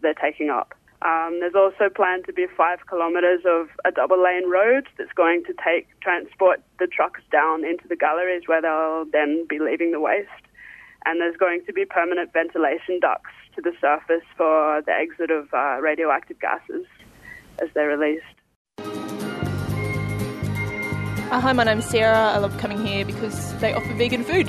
they're 0.00 0.14
taking 0.14 0.50
up. 0.50 0.74
Um, 1.02 1.38
there's 1.40 1.54
also 1.54 1.88
planned 1.94 2.24
to 2.26 2.32
be 2.32 2.46
five 2.56 2.80
kilometres 2.88 3.42
of 3.46 3.68
a 3.84 3.92
double 3.92 4.22
lane 4.22 4.50
road 4.50 4.88
that's 4.96 5.12
going 5.12 5.44
to 5.44 5.54
take 5.64 5.86
transport 6.00 6.60
the 6.80 6.88
trucks 6.88 7.20
down 7.30 7.64
into 7.64 7.86
the 7.86 7.94
galleries 7.94 8.42
where 8.46 8.60
they'll 8.60 9.04
then 9.12 9.46
be 9.48 9.60
leaving 9.60 9.92
the 9.92 10.00
waste 10.00 10.28
and 11.06 11.20
there's 11.20 11.36
going 11.36 11.64
to 11.66 11.72
be 11.72 11.84
permanent 11.84 12.32
ventilation 12.32 12.98
ducts 13.00 13.30
to 13.54 13.62
the 13.62 13.72
surface 13.80 14.26
for 14.36 14.82
the 14.86 14.92
exit 14.92 15.30
of 15.30 15.52
uh, 15.54 15.78
radioactive 15.80 16.40
gases 16.40 16.86
as 17.62 17.68
they're 17.74 17.88
released. 17.88 18.24
Uh, 21.30 21.38
hi, 21.40 21.52
my 21.52 21.62
name's 21.62 21.84
Sarah. 21.84 22.32
I 22.32 22.38
love 22.38 22.56
coming 22.56 22.84
here 22.86 23.04
because 23.04 23.54
they 23.60 23.74
offer 23.74 23.92
vegan 23.94 24.24
food. 24.24 24.48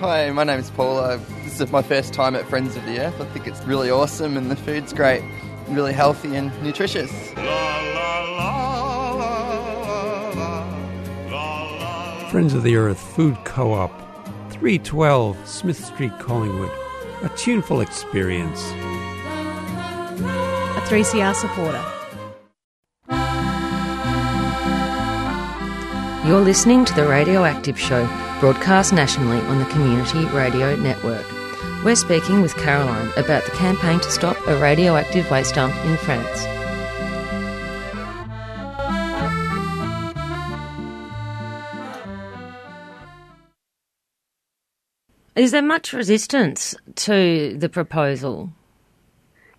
Hi, 0.00 0.30
my 0.30 0.44
name's 0.44 0.70
Paula. 0.70 1.18
This 1.42 1.60
is 1.60 1.70
my 1.70 1.82
first 1.82 2.14
time 2.14 2.34
at 2.34 2.48
Friends 2.48 2.74
of 2.74 2.86
the 2.86 3.00
Earth. 3.00 3.20
I 3.20 3.26
think 3.26 3.46
it's 3.46 3.62
really 3.64 3.90
awesome 3.90 4.38
and 4.38 4.50
the 4.50 4.56
food's 4.56 4.94
great, 4.94 5.22
really 5.68 5.92
healthy 5.92 6.34
and 6.34 6.50
nutritious. 6.62 7.10
Friends 12.30 12.54
of 12.54 12.62
the 12.62 12.76
Earth 12.76 12.98
Food 12.98 13.36
Co 13.44 13.74
op 13.74 13.92
312 14.52 15.46
Smith 15.46 15.84
Street, 15.84 16.18
Collingwood. 16.18 16.70
A 17.22 17.28
tuneful 17.36 17.82
experience. 17.82 18.62
A 20.78 20.80
3CR 20.88 21.34
supporter. 21.34 21.84
You're 26.24 26.40
listening 26.40 26.86
to 26.86 26.94
The 26.94 27.06
Radioactive 27.06 27.78
Show, 27.78 28.06
broadcast 28.40 28.94
nationally 28.94 29.40
on 29.40 29.58
the 29.58 29.66
Community 29.66 30.24
Radio 30.34 30.74
Network. 30.74 31.22
We're 31.84 31.96
speaking 31.96 32.40
with 32.40 32.56
Caroline 32.56 33.10
about 33.18 33.44
the 33.44 33.50
campaign 33.50 34.00
to 34.00 34.10
stop 34.10 34.38
a 34.46 34.56
radioactive 34.56 35.30
waste 35.30 35.54
dump 35.54 35.74
in 35.84 35.98
France. 35.98 36.46
Is 45.36 45.50
there 45.50 45.60
much 45.60 45.92
resistance 45.92 46.74
to 46.94 47.54
the 47.58 47.68
proposal? 47.68 48.50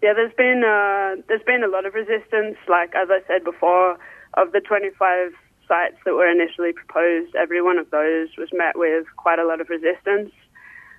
Yeah, 0.02 0.14
there's 0.16 0.34
been 0.34 0.64
uh, 0.66 1.22
there's 1.28 1.44
been 1.46 1.64
a 1.64 1.68
lot 1.68 1.86
of 1.86 1.94
resistance. 1.94 2.58
Like 2.68 2.96
as 2.96 3.10
I 3.12 3.20
said 3.28 3.44
before, 3.44 4.00
of 4.34 4.52
the 4.52 4.62
25 4.62 5.32
sites 5.68 5.98
that 6.06 6.14
were 6.14 6.30
initially 6.30 6.74
proposed, 6.74 7.36
every 7.36 7.62
one 7.62 7.78
of 7.78 7.90
those 7.92 8.30
was 8.38 8.50
met 8.54 8.78
with 8.78 9.06
quite 9.16 9.40
a 9.40 9.46
lot 9.46 9.62
of 9.62 9.70
resistance. 9.70 10.32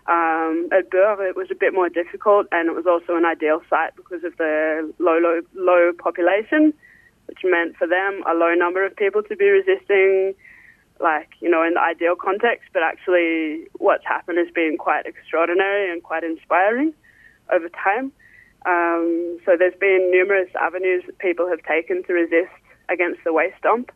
Um, 0.07 0.69
at 0.73 0.91
Bure, 0.91 1.27
it 1.27 1.37
was 1.37 1.49
a 1.51 1.55
bit 1.55 1.75
more 1.75 1.89
difficult, 1.89 2.47
and 2.53 2.69
it 2.69 2.75
was 2.75 2.87
also 2.87 3.17
an 3.17 3.25
ideal 3.25 3.61
site 3.69 3.97
because 3.97 4.23
of 4.23 4.37
the 4.37 4.93
low, 4.99 5.19
low, 5.19 5.41
low 5.55 5.93
population, 5.99 6.73
which 7.27 7.41
meant 7.43 7.77
for 7.77 7.89
them 7.89 8.23
a 8.27 8.35
low 8.35 8.55
number 8.55 8.87
of 8.87 8.95
people 8.95 9.23
to 9.25 9.37
be 9.37 9.49
resisting 9.49 10.35
like, 11.01 11.29
you 11.41 11.51
know, 11.51 11.63
in 11.63 11.75
the 11.75 11.81
ideal 11.81 12.15
context, 12.17 12.69
but 12.73 12.83
actually 12.83 13.69
what's 13.79 14.05
happened 14.07 14.39
has 14.39 14.49
been 14.55 14.77
quite 14.79 15.07
extraordinary 15.07 15.93
and 15.93 16.03
quite 16.03 16.25
inspiring 16.25 16.95
over 17.53 17.69
time. 17.69 18.13
Um, 18.65 19.39
so 19.45 19.57
there's 19.59 19.79
been 19.79 20.11
numerous 20.11 20.49
avenues 20.61 21.05
that 21.07 21.19
people 21.19 21.49
have 21.49 21.63
taken 21.63 22.03
to 22.05 22.13
resist 22.13 22.53
against 22.89 23.23
the 23.25 23.33
waste 23.33 23.61
dump, 23.63 23.93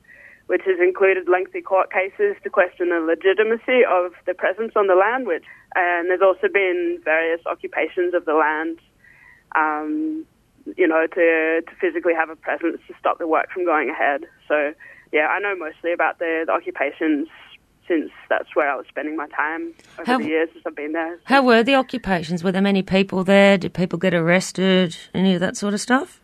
which 0.50 0.62
has 0.66 0.80
included 0.82 1.28
lengthy 1.28 1.60
court 1.62 1.92
cases 1.92 2.34
to 2.42 2.50
question 2.50 2.88
the 2.88 2.98
legitimacy 2.98 3.86
of 3.88 4.10
the 4.26 4.34
presence 4.34 4.72
on 4.74 4.88
the 4.88 4.96
land, 4.96 5.28
which, 5.28 5.44
and 5.76 6.10
there's 6.10 6.26
also 6.26 6.48
been 6.52 6.98
various 7.04 7.40
occupations 7.46 8.14
of 8.14 8.24
the 8.24 8.34
land, 8.34 8.80
um, 9.54 10.26
you 10.76 10.88
know, 10.88 11.06
to, 11.06 11.62
to 11.62 11.72
physically 11.80 12.14
have 12.14 12.30
a 12.30 12.34
presence 12.34 12.78
to 12.88 12.94
stop 12.98 13.20
the 13.20 13.28
work 13.28 13.46
from 13.54 13.64
going 13.64 13.90
ahead. 13.90 14.26
So 14.48 14.74
yeah, 15.12 15.28
I 15.28 15.38
know 15.38 15.54
mostly 15.54 15.92
about 15.92 16.18
the, 16.18 16.42
the 16.46 16.52
occupations 16.52 17.28
since 17.86 18.10
that's 18.28 18.56
where 18.56 18.68
I 18.68 18.74
was 18.74 18.86
spending 18.88 19.16
my 19.16 19.28
time 19.28 19.72
over 20.00 20.04
How- 20.04 20.18
the 20.18 20.24
years 20.24 20.48
since 20.52 20.64
I've 20.66 20.74
been 20.74 20.94
there. 20.94 21.16
How 21.26 21.44
were 21.44 21.62
the 21.62 21.76
occupations? 21.76 22.42
Were 22.42 22.50
there 22.50 22.60
many 22.60 22.82
people 22.82 23.22
there? 23.22 23.56
Did 23.56 23.72
people 23.72 24.00
get 24.00 24.14
arrested? 24.14 24.96
Any 25.14 25.32
of 25.32 25.40
that 25.40 25.56
sort 25.56 25.74
of 25.74 25.80
stuff? 25.80 26.20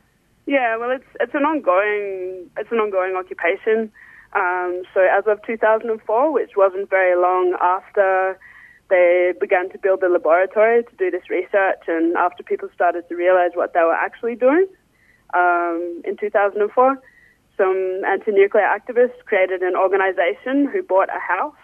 Yeah, 0.47 0.77
well, 0.79 0.91
it's 0.91 1.07
it's 1.21 1.35
an 1.35 1.45
ongoing 1.45 2.51
it's 2.57 2.73
an 2.73 2.79
ongoing 2.79 3.15
occupation. 3.15 3.93
Um, 4.37 4.83
so 4.93 5.01
as 5.01 5.25
of 5.27 5.41
2004, 5.47 6.33
which 6.33 6.53
wasn't 6.57 6.91
very 6.91 7.17
long 7.17 7.57
after 7.61 8.39
they 8.91 9.33
began 9.41 9.71
to 9.71 9.79
build 9.79 10.01
the 10.03 10.09
laboratory 10.09 10.85
to 10.85 10.97
do 10.97 11.11
this 11.11 11.29
research, 11.31 11.83
and 11.89 12.15
after 12.17 12.43
people 12.43 12.69
started 12.75 13.09
to 13.09 13.17
realize 13.17 13.53
what 13.55 13.73
they 13.73 13.81
were 13.81 13.95
actually 13.95 14.37
doing, 14.37 14.67
um, 15.35 16.03
in 16.05 16.17
2004, 16.17 17.03
some 17.57 18.03
anti-nuclear 18.07 18.65
activists 18.65 19.25
created 19.25 19.63
an 19.63 19.75
organization 19.75 20.67
who 20.67 20.83
bought 20.83 21.09
a 21.09 21.19
house, 21.19 21.55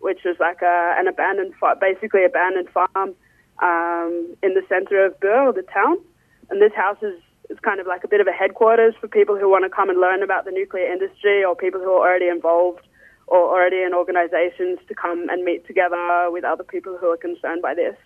which 0.00 0.20
was 0.24 0.36
like 0.40 0.62
a, 0.62 0.94
an 0.98 1.06
abandoned, 1.06 1.52
basically 1.80 2.24
abandoned 2.24 2.68
farm 2.70 3.14
um, 3.62 4.34
in 4.42 4.54
the 4.54 4.62
center 4.68 5.04
of 5.04 5.18
Bure, 5.20 5.52
the 5.52 5.62
town. 5.62 5.98
And 6.50 6.62
this 6.62 6.72
house 6.74 6.96
is, 7.02 7.20
is 7.50 7.58
kind 7.60 7.80
of 7.80 7.86
like 7.86 8.04
a 8.04 8.08
bit 8.08 8.20
of 8.20 8.26
a 8.26 8.32
headquarters 8.32 8.94
for 9.00 9.08
people 9.08 9.36
who 9.36 9.48
want 9.48 9.64
to 9.64 9.70
come 9.70 9.88
and 9.88 10.00
learn 10.00 10.22
about 10.22 10.44
the 10.44 10.50
nuclear 10.50 10.90
industry 10.90 11.44
or 11.44 11.56
people 11.56 11.80
who 11.80 11.90
are 11.90 12.08
already 12.08 12.28
involved 12.28 12.86
or 13.26 13.40
already 13.40 13.82
in 13.82 13.94
organizations 13.94 14.78
to 14.88 14.94
come 14.94 15.28
and 15.28 15.44
meet 15.44 15.66
together 15.66 16.28
with 16.30 16.44
other 16.44 16.64
people 16.64 16.96
who 16.98 17.08
are 17.08 17.16
concerned 17.16 17.62
by 17.62 17.74
this. 17.74 17.96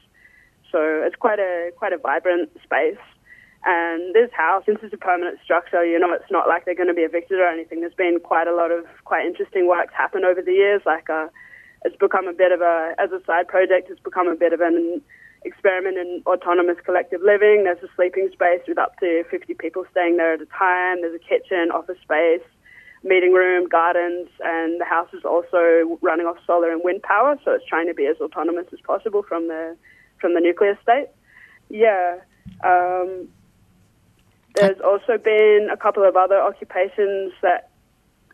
So 0.70 0.78
it's 1.06 1.16
quite 1.16 1.38
a 1.38 1.70
quite 1.76 1.92
a 1.92 1.98
vibrant 1.98 2.50
space. 2.62 3.02
And 3.64 4.12
this 4.12 4.30
house, 4.32 4.64
since 4.66 4.80
it's 4.82 4.94
a 4.94 4.98
permanent 4.98 5.38
structure, 5.44 5.84
you 5.84 5.98
know, 5.98 6.12
it's 6.12 6.30
not 6.32 6.48
like 6.48 6.64
they're 6.64 6.74
going 6.74 6.88
to 6.88 6.94
be 6.94 7.02
evicted 7.02 7.38
or 7.38 7.46
anything. 7.46 7.80
There's 7.80 7.94
been 7.94 8.18
quite 8.18 8.48
a 8.48 8.54
lot 8.54 8.72
of 8.72 8.86
quite 9.04 9.24
interesting 9.24 9.68
works 9.68 9.94
happen 9.96 10.24
over 10.24 10.42
the 10.42 10.52
years. 10.52 10.82
Like, 10.84 11.08
uh, 11.08 11.28
it's 11.84 11.94
become 11.96 12.26
a 12.26 12.32
bit 12.32 12.50
of 12.50 12.60
a, 12.60 12.94
as 12.98 13.12
a 13.12 13.24
side 13.24 13.46
project, 13.46 13.90
it's 13.90 14.00
become 14.00 14.26
a 14.26 14.34
bit 14.34 14.52
of 14.52 14.60
an 14.60 15.00
experiment 15.44 15.98
in 15.98 16.22
autonomous 16.26 16.76
collective 16.84 17.20
living. 17.22 17.64
There's 17.64 17.82
a 17.82 17.88
sleeping 17.96 18.30
space 18.32 18.60
with 18.66 18.78
up 18.78 18.98
to 19.00 19.24
50 19.30 19.54
people 19.54 19.84
staying 19.90 20.16
there 20.16 20.34
at 20.34 20.40
a 20.40 20.46
time. 20.46 21.02
There's 21.02 21.14
a 21.14 21.18
kitchen, 21.18 21.70
office 21.70 21.98
space, 22.02 22.42
meeting 23.04 23.32
room, 23.32 23.68
gardens, 23.68 24.28
and 24.44 24.80
the 24.80 24.84
house 24.84 25.08
is 25.12 25.24
also 25.24 25.98
running 26.02 26.26
off 26.26 26.36
solar 26.46 26.70
and 26.70 26.82
wind 26.84 27.02
power. 27.02 27.36
So 27.44 27.52
it's 27.52 27.66
trying 27.66 27.86
to 27.88 27.94
be 27.94 28.06
as 28.06 28.16
autonomous 28.20 28.66
as 28.72 28.80
possible 28.80 29.22
from 29.22 29.48
the 29.48 29.76
from 30.20 30.34
the 30.34 30.40
nuclear 30.40 30.78
state. 30.82 31.08
Yeah. 31.68 32.18
Um, 32.62 33.28
there's 34.54 34.80
also 34.84 35.18
been 35.18 35.68
a 35.72 35.76
couple 35.76 36.04
of 36.06 36.16
other 36.16 36.38
occupations 36.40 37.32
that 37.42 37.70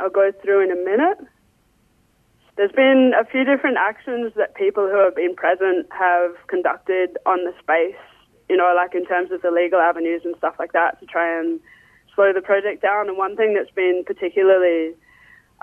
I'll 0.01 0.11
go 0.11 0.33
through 0.43 0.65
in 0.65 0.73
a 0.73 0.77
minute. 0.77 1.19
There's 2.59 2.73
been 2.73 3.13
a 3.15 3.25
few 3.25 3.45
different 3.45 3.77
actions 3.79 4.33
that 4.35 4.57
people 4.57 4.89
who 4.91 4.99
have 4.99 5.15
been 5.15 5.37
present 5.37 5.87
have 5.95 6.35
conducted 6.49 7.17
on 7.25 7.45
the 7.47 7.55
space, 7.63 7.95
you 8.51 8.57
know, 8.57 8.75
like 8.75 8.97
in 8.97 9.07
terms 9.07 9.31
of 9.31 9.43
the 9.43 9.53
legal 9.53 9.79
avenues 9.79 10.23
and 10.25 10.35
stuff 10.39 10.57
like 10.59 10.73
that 10.73 10.99
to 10.99 11.07
try 11.07 11.39
and 11.39 11.61
slow 12.17 12.33
the 12.35 12.43
project 12.43 12.83
down. 12.83 13.09
And 13.09 13.17
one 13.17 13.37
thing 13.37 13.55
that's 13.55 13.71
been 13.71 14.03
particularly 14.05 14.97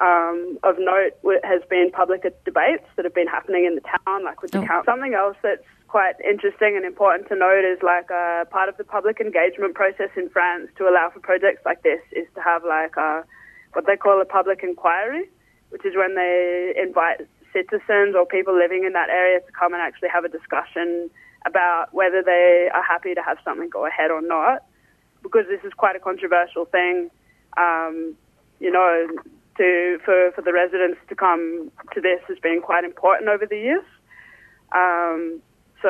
um, 0.01 0.57
of 0.63 0.75
note 0.79 1.19
has 1.43 1.61
been 1.69 1.91
public 1.91 2.23
debates 2.45 2.87
that 2.95 3.03
have 3.03 3.13
been 3.13 3.27
happening 3.27 3.65
in 3.65 3.75
the 3.75 3.83
town, 3.83 4.23
like 4.23 4.41
with 4.41 4.51
the 4.51 4.59
Oh. 4.59 4.65
council. 4.65 4.93
Something 4.93 5.15
else 5.15 5.35
that's 5.43 5.67
quite 5.89 6.15
interesting 6.23 6.77
and 6.77 6.85
important 6.85 7.27
to 7.27 7.35
note 7.35 7.65
is 7.67 7.83
like 7.83 8.09
uh, 8.09 8.45
part 8.45 8.69
of 8.69 8.77
the 8.77 8.85
public 8.85 9.19
engagement 9.19 9.75
process 9.75 10.11
in 10.15 10.29
France 10.29 10.69
to 10.77 10.87
allow 10.87 11.09
for 11.09 11.19
projects 11.19 11.59
like 11.65 11.83
this 11.83 11.99
is 12.13 12.27
to 12.35 12.41
have 12.41 12.63
like 12.63 12.97
uh, 12.97 13.21
what 13.73 13.85
they 13.85 13.97
call 13.97 14.21
a 14.21 14.25
public 14.25 14.63
inquiry, 14.63 15.27
which 15.75 15.83
is 15.83 15.93
when 15.93 16.15
they 16.15 16.73
invite 16.81 17.27
citizens 17.51 18.15
or 18.15 18.25
people 18.25 18.55
living 18.57 18.85
in 18.85 18.93
that 18.93 19.09
area 19.09 19.41
to 19.41 19.51
come 19.51 19.73
and 19.73 19.81
actually 19.81 20.07
have 20.07 20.23
a 20.23 20.29
discussion 20.29 21.09
about 21.45 21.93
whether 21.93 22.23
they 22.23 22.69
are 22.73 22.81
happy 22.81 23.13
to 23.13 23.21
have 23.21 23.37
something 23.43 23.67
go 23.67 23.85
ahead 23.85 24.09
or 24.09 24.21
not, 24.21 24.63
because 25.21 25.43
this 25.49 25.59
is 25.65 25.73
quite 25.73 25.97
a 25.97 25.99
controversial 25.99 26.63
thing. 26.63 27.11
Um, 27.57 28.15
you 28.61 28.71
know, 28.71 29.05
to 29.57 29.99
for, 30.05 30.31
for 30.33 30.41
the 30.41 30.53
residents 30.53 30.97
to 31.09 31.15
come 31.15 31.69
to 31.93 31.99
this 31.99 32.21
has 32.29 32.39
been 32.39 32.61
quite 32.61 32.85
important 32.85 33.27
over 33.27 33.45
the 33.45 33.59
years. 33.59 33.83
Um, 34.71 35.41
so, 35.81 35.89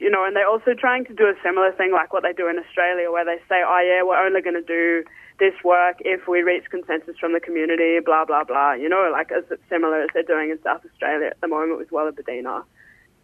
you 0.00 0.08
know, 0.08 0.24
and 0.24 0.34
they're 0.34 0.48
also 0.48 0.72
trying 0.72 1.04
to 1.04 1.14
do 1.14 1.24
a 1.28 1.34
similar 1.44 1.72
thing 1.72 1.92
like 1.92 2.12
what 2.12 2.22
they 2.22 2.32
do 2.32 2.48
in 2.48 2.58
Australia, 2.58 3.12
where 3.12 3.24
they 3.24 3.36
say, 3.48 3.60
oh, 3.60 3.80
yeah, 3.84 4.02
we're 4.02 4.16
only 4.16 4.40
going 4.40 4.56
to 4.56 4.64
do 4.64 5.04
this 5.38 5.52
work 5.62 5.96
if 6.00 6.26
we 6.26 6.40
reach 6.40 6.64
consensus 6.70 7.16
from 7.20 7.34
the 7.34 7.40
community, 7.40 8.00
blah, 8.00 8.24
blah, 8.24 8.42
blah. 8.42 8.72
You 8.72 8.88
know, 8.88 9.10
like 9.12 9.30
as 9.30 9.44
similar 9.68 10.00
as 10.02 10.08
they're 10.14 10.22
doing 10.22 10.50
in 10.50 10.58
South 10.62 10.80
Australia 10.84 11.28
at 11.28 11.40
the 11.40 11.48
moment 11.48 11.78
with 11.78 11.90
Wallerberdina. 11.90 12.64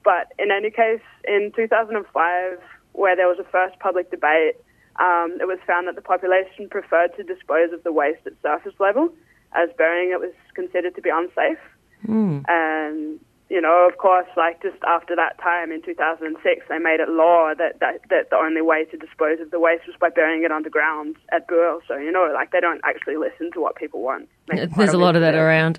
But 0.04 0.32
in 0.38 0.50
any 0.50 0.70
case, 0.70 1.00
in 1.26 1.50
2005, 1.56 2.60
where 2.92 3.16
there 3.16 3.26
was 3.26 3.38
a 3.40 3.44
first 3.44 3.78
public 3.80 4.10
debate, 4.10 4.56
um, 5.00 5.36
it 5.40 5.48
was 5.48 5.58
found 5.66 5.88
that 5.88 5.96
the 5.96 6.02
population 6.02 6.68
preferred 6.70 7.16
to 7.16 7.22
dispose 7.22 7.72
of 7.72 7.82
the 7.84 7.92
waste 7.92 8.20
at 8.26 8.34
surface 8.42 8.78
level, 8.78 9.12
as 9.52 9.70
burying 9.76 10.10
it 10.10 10.20
was 10.20 10.32
considered 10.54 10.94
to 10.94 11.02
be 11.02 11.10
unsafe. 11.10 11.58
Mm. 12.06 12.44
And 12.48 13.20
you 13.48 13.60
know, 13.60 13.86
of 13.88 13.98
course, 13.98 14.26
like 14.36 14.60
just 14.60 14.82
after 14.86 15.14
that 15.14 15.38
time 15.38 15.70
in 15.70 15.80
2006, 15.82 16.66
they 16.68 16.78
made 16.78 16.98
it 16.98 17.08
law 17.08 17.52
that, 17.56 17.78
that, 17.78 18.00
that 18.10 18.30
the 18.30 18.36
only 18.36 18.60
way 18.60 18.84
to 18.86 18.96
dispose 18.96 19.38
of 19.40 19.52
the 19.52 19.60
waste 19.60 19.86
was 19.86 19.94
by 20.00 20.10
burying 20.10 20.42
it 20.42 20.50
underground 20.50 21.16
at 21.30 21.46
Bure. 21.46 21.80
So, 21.86 21.96
you 21.96 22.10
know, 22.10 22.28
like 22.34 22.50
they 22.50 22.60
don't 22.60 22.80
actually 22.84 23.16
listen 23.16 23.52
to 23.52 23.60
what 23.60 23.76
people 23.76 24.02
want. 24.02 24.28
There's 24.48 24.92
a 24.92 24.98
lot 24.98 25.14
of 25.14 25.22
that 25.22 25.36
around. 25.36 25.78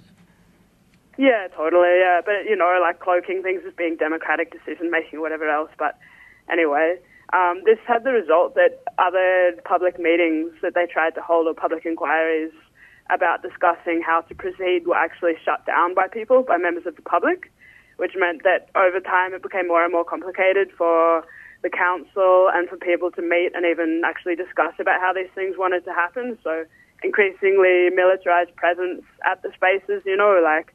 Yeah, 1.18 1.48
totally. 1.56 2.00
Yeah, 2.00 2.22
but 2.24 2.46
you 2.48 2.56
know, 2.56 2.78
like 2.80 3.00
cloaking 3.00 3.44
things 3.44 3.64
as 3.68 3.74
being 3.74 3.98
democratic 3.98 4.52
decision 4.52 4.90
making, 4.90 5.20
whatever 5.20 5.50
else. 5.50 5.72
But 5.78 5.98
anyway, 6.50 6.98
um, 7.34 7.64
this 7.66 7.80
had 7.86 8.04
the 8.06 8.12
result 8.12 8.56
that 8.56 8.84
other 8.98 9.60
public 9.66 10.00
meetings 10.00 10.54
that 10.62 10.74
they 10.74 10.86
tried 10.86 11.16
to 11.16 11.22
hold 11.22 11.48
or 11.48 11.54
public 11.54 11.86
inquiries 11.86 12.52
about 13.10 13.42
discussing 13.42 14.02
how 14.06 14.22
to 14.22 14.36
proceed 14.36 14.86
were 14.86 14.96
actually 14.96 15.34
shut 15.44 15.66
down 15.66 15.94
by 15.94 16.08
people, 16.08 16.44
by 16.44 16.58
members 16.58 16.86
of 16.86 16.96
the 16.96 17.02
public, 17.02 17.52
which 17.98 18.14
meant 18.16 18.44
that 18.44 18.70
over 18.76 19.00
time 19.00 19.34
it 19.34 19.44
became 19.44 19.68
more 19.68 19.84
and 19.84 19.92
more 19.92 20.06
complicated 20.06 20.70
for 20.78 21.26
the 21.64 21.70
council 21.70 22.50
and 22.54 22.70
for 22.70 22.78
people 22.78 23.12
to 23.12 23.22
meet 23.22 23.52
and 23.54 23.66
even 23.66 24.02
actually 24.06 24.36
discuss 24.36 24.74
about 24.80 25.02
how 25.02 25.12
these 25.14 25.30
things 25.34 25.56
wanted 25.58 25.84
to 25.86 25.94
happen. 25.94 26.38
So 26.44 26.66
increasingly 27.04 27.90
militarized 27.94 28.56
presence 28.56 29.02
at 29.26 29.42
the 29.42 29.52
spaces, 29.54 30.04
you 30.06 30.16
know, 30.16 30.40
like 30.44 30.74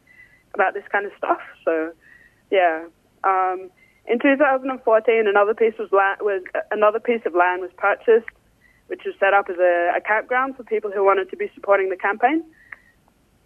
about 0.54 0.74
this 0.74 0.84
kind 0.90 1.06
of 1.06 1.12
stuff. 1.16 1.40
So 1.64 1.92
yeah. 2.50 2.84
Um, 3.24 3.70
in 4.06 4.18
2014, 4.18 4.74
another 5.28 5.54
piece 5.54 5.74
was, 5.78 5.88
land, 5.92 6.18
was 6.20 6.42
another 6.72 6.98
piece 6.98 7.22
of 7.24 7.34
land 7.34 7.62
was 7.62 7.70
purchased 7.78 8.28
which 8.92 9.06
was 9.06 9.14
set 9.18 9.32
up 9.32 9.48
as 9.48 9.56
a, 9.58 9.92
a 9.96 10.00
campground 10.02 10.54
for 10.54 10.64
people 10.64 10.90
who 10.90 11.02
wanted 11.02 11.30
to 11.30 11.36
be 11.36 11.50
supporting 11.54 11.88
the 11.88 11.96
campaign. 11.96 12.44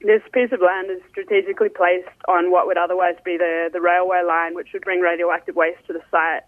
This 0.00 0.23
piece 0.33 0.53
of 0.53 0.61
land 0.61 0.91
is 0.91 1.00
strategically 1.11 1.69
placed 1.69 2.09
on 2.29 2.50
what 2.50 2.67
would 2.67 2.79
otherwise 2.79 3.17
be 3.25 3.37
the, 3.37 3.71
the 3.73 3.81
railway 3.81 4.23
line, 4.26 4.55
which 4.55 4.69
would 4.73 4.83
bring 4.83 5.00
radioactive 5.00 5.57
waste 5.57 5.85
to 5.87 5.93
the 5.93 6.03
site, 6.11 6.43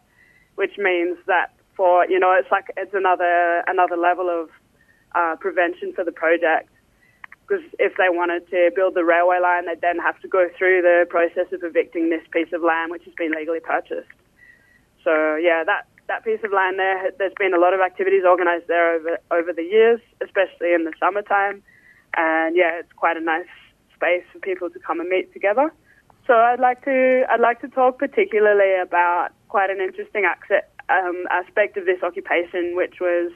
which 0.56 0.76
means 0.78 1.16
that 1.26 1.54
for, 1.74 2.06
you 2.06 2.18
know, 2.18 2.32
it's 2.32 2.50
like, 2.50 2.66
it's 2.76 2.94
another, 2.94 3.64
another 3.66 3.96
level 3.96 4.28
of 4.28 4.50
uh, 5.14 5.36
prevention 5.40 5.92
for 5.94 6.04
the 6.04 6.12
project. 6.12 6.68
Because 7.46 7.64
if 7.78 7.96
they 7.96 8.10
wanted 8.10 8.48
to 8.50 8.70
build 8.76 8.94
the 8.94 9.04
railway 9.04 9.40
line, 9.40 9.64
they'd 9.64 9.80
then 9.80 9.98
have 9.98 10.20
to 10.20 10.28
go 10.28 10.48
through 10.58 10.82
the 10.82 11.06
process 11.08 11.50
of 11.50 11.64
evicting 11.64 12.10
this 12.10 12.20
piece 12.30 12.52
of 12.52 12.62
land, 12.62 12.90
which 12.90 13.04
has 13.04 13.14
been 13.14 13.32
legally 13.32 13.60
purchased. 13.60 14.10
So 15.02 15.36
yeah, 15.36 15.64
that 15.64 15.88
that 16.08 16.24
piece 16.24 16.40
of 16.44 16.52
land 16.52 16.78
there, 16.78 17.10
there's 17.18 17.32
been 17.38 17.54
a 17.54 17.58
lot 17.58 17.72
of 17.72 17.80
activities 17.80 18.24
organised 18.26 18.66
there 18.68 18.92
over 18.92 19.18
over 19.30 19.52
the 19.54 19.62
years, 19.62 20.00
especially 20.20 20.74
in 20.74 20.84
the 20.84 20.92
summertime. 21.00 21.62
And 22.16 22.56
yeah, 22.56 22.78
it's 22.80 22.92
quite 22.92 23.16
a 23.16 23.20
nice 23.20 23.46
space 23.94 24.24
for 24.32 24.38
people 24.38 24.70
to 24.70 24.78
come 24.78 25.00
and 25.00 25.08
meet 25.08 25.32
together. 25.32 25.72
So 26.26 26.34
I'd 26.34 26.60
like 26.60 26.84
to 26.84 27.24
I'd 27.30 27.40
like 27.40 27.60
to 27.62 27.68
talk 27.68 27.98
particularly 27.98 28.80
about 28.80 29.30
quite 29.48 29.70
an 29.70 29.80
interesting 29.80 30.24
um, 30.88 31.24
aspect 31.30 31.76
of 31.76 31.86
this 31.86 32.02
occupation, 32.02 32.76
which 32.76 32.96
was 33.00 33.32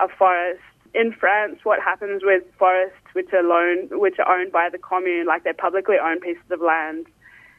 a 0.00 0.08
forest 0.08 0.62
in 0.94 1.12
France. 1.12 1.60
What 1.62 1.80
happens 1.80 2.22
with 2.24 2.42
forests 2.58 3.06
which 3.12 3.32
are 3.32 3.42
loan, 3.42 3.88
which 4.00 4.16
are 4.18 4.28
owned 4.28 4.52
by 4.52 4.68
the 4.70 4.78
commune, 4.78 5.26
like 5.26 5.44
they're 5.44 5.54
publicly 5.54 5.96
owned 6.02 6.22
pieces 6.22 6.50
of 6.50 6.60
land, 6.60 7.06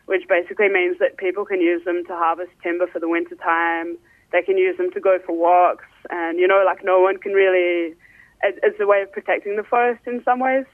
which 0.08 0.28
basically 0.28 0.70
means 0.70 1.00
that 1.00 1.18
people 1.18 1.46
can 1.46 1.62
use 1.62 1.86
them 1.86 2.04
to 2.08 2.14
harvest 2.14 2.52
timber 2.62 2.88
for 2.88 3.00
the 3.00 3.08
winter 3.08 3.36
time 3.36 3.98
they 4.36 4.42
can 4.42 4.58
use 4.58 4.78
them 4.78 4.92
to 4.92 5.00
go 5.00 5.18
for 5.26 5.36
walks, 5.36 5.86
and 6.10 6.40
you 6.40 6.48
know, 6.48 6.64
like 6.66 6.84
no 6.84 7.00
one 7.00 7.18
can 7.18 7.34
really. 7.34 7.96
It's 8.64 8.80
a 8.80 8.86
way 8.86 9.02
of 9.02 9.12
protecting 9.12 9.56
the 9.56 9.64
forest 9.64 10.02
in 10.06 10.24
some 10.24 10.40
ways. 10.40 10.66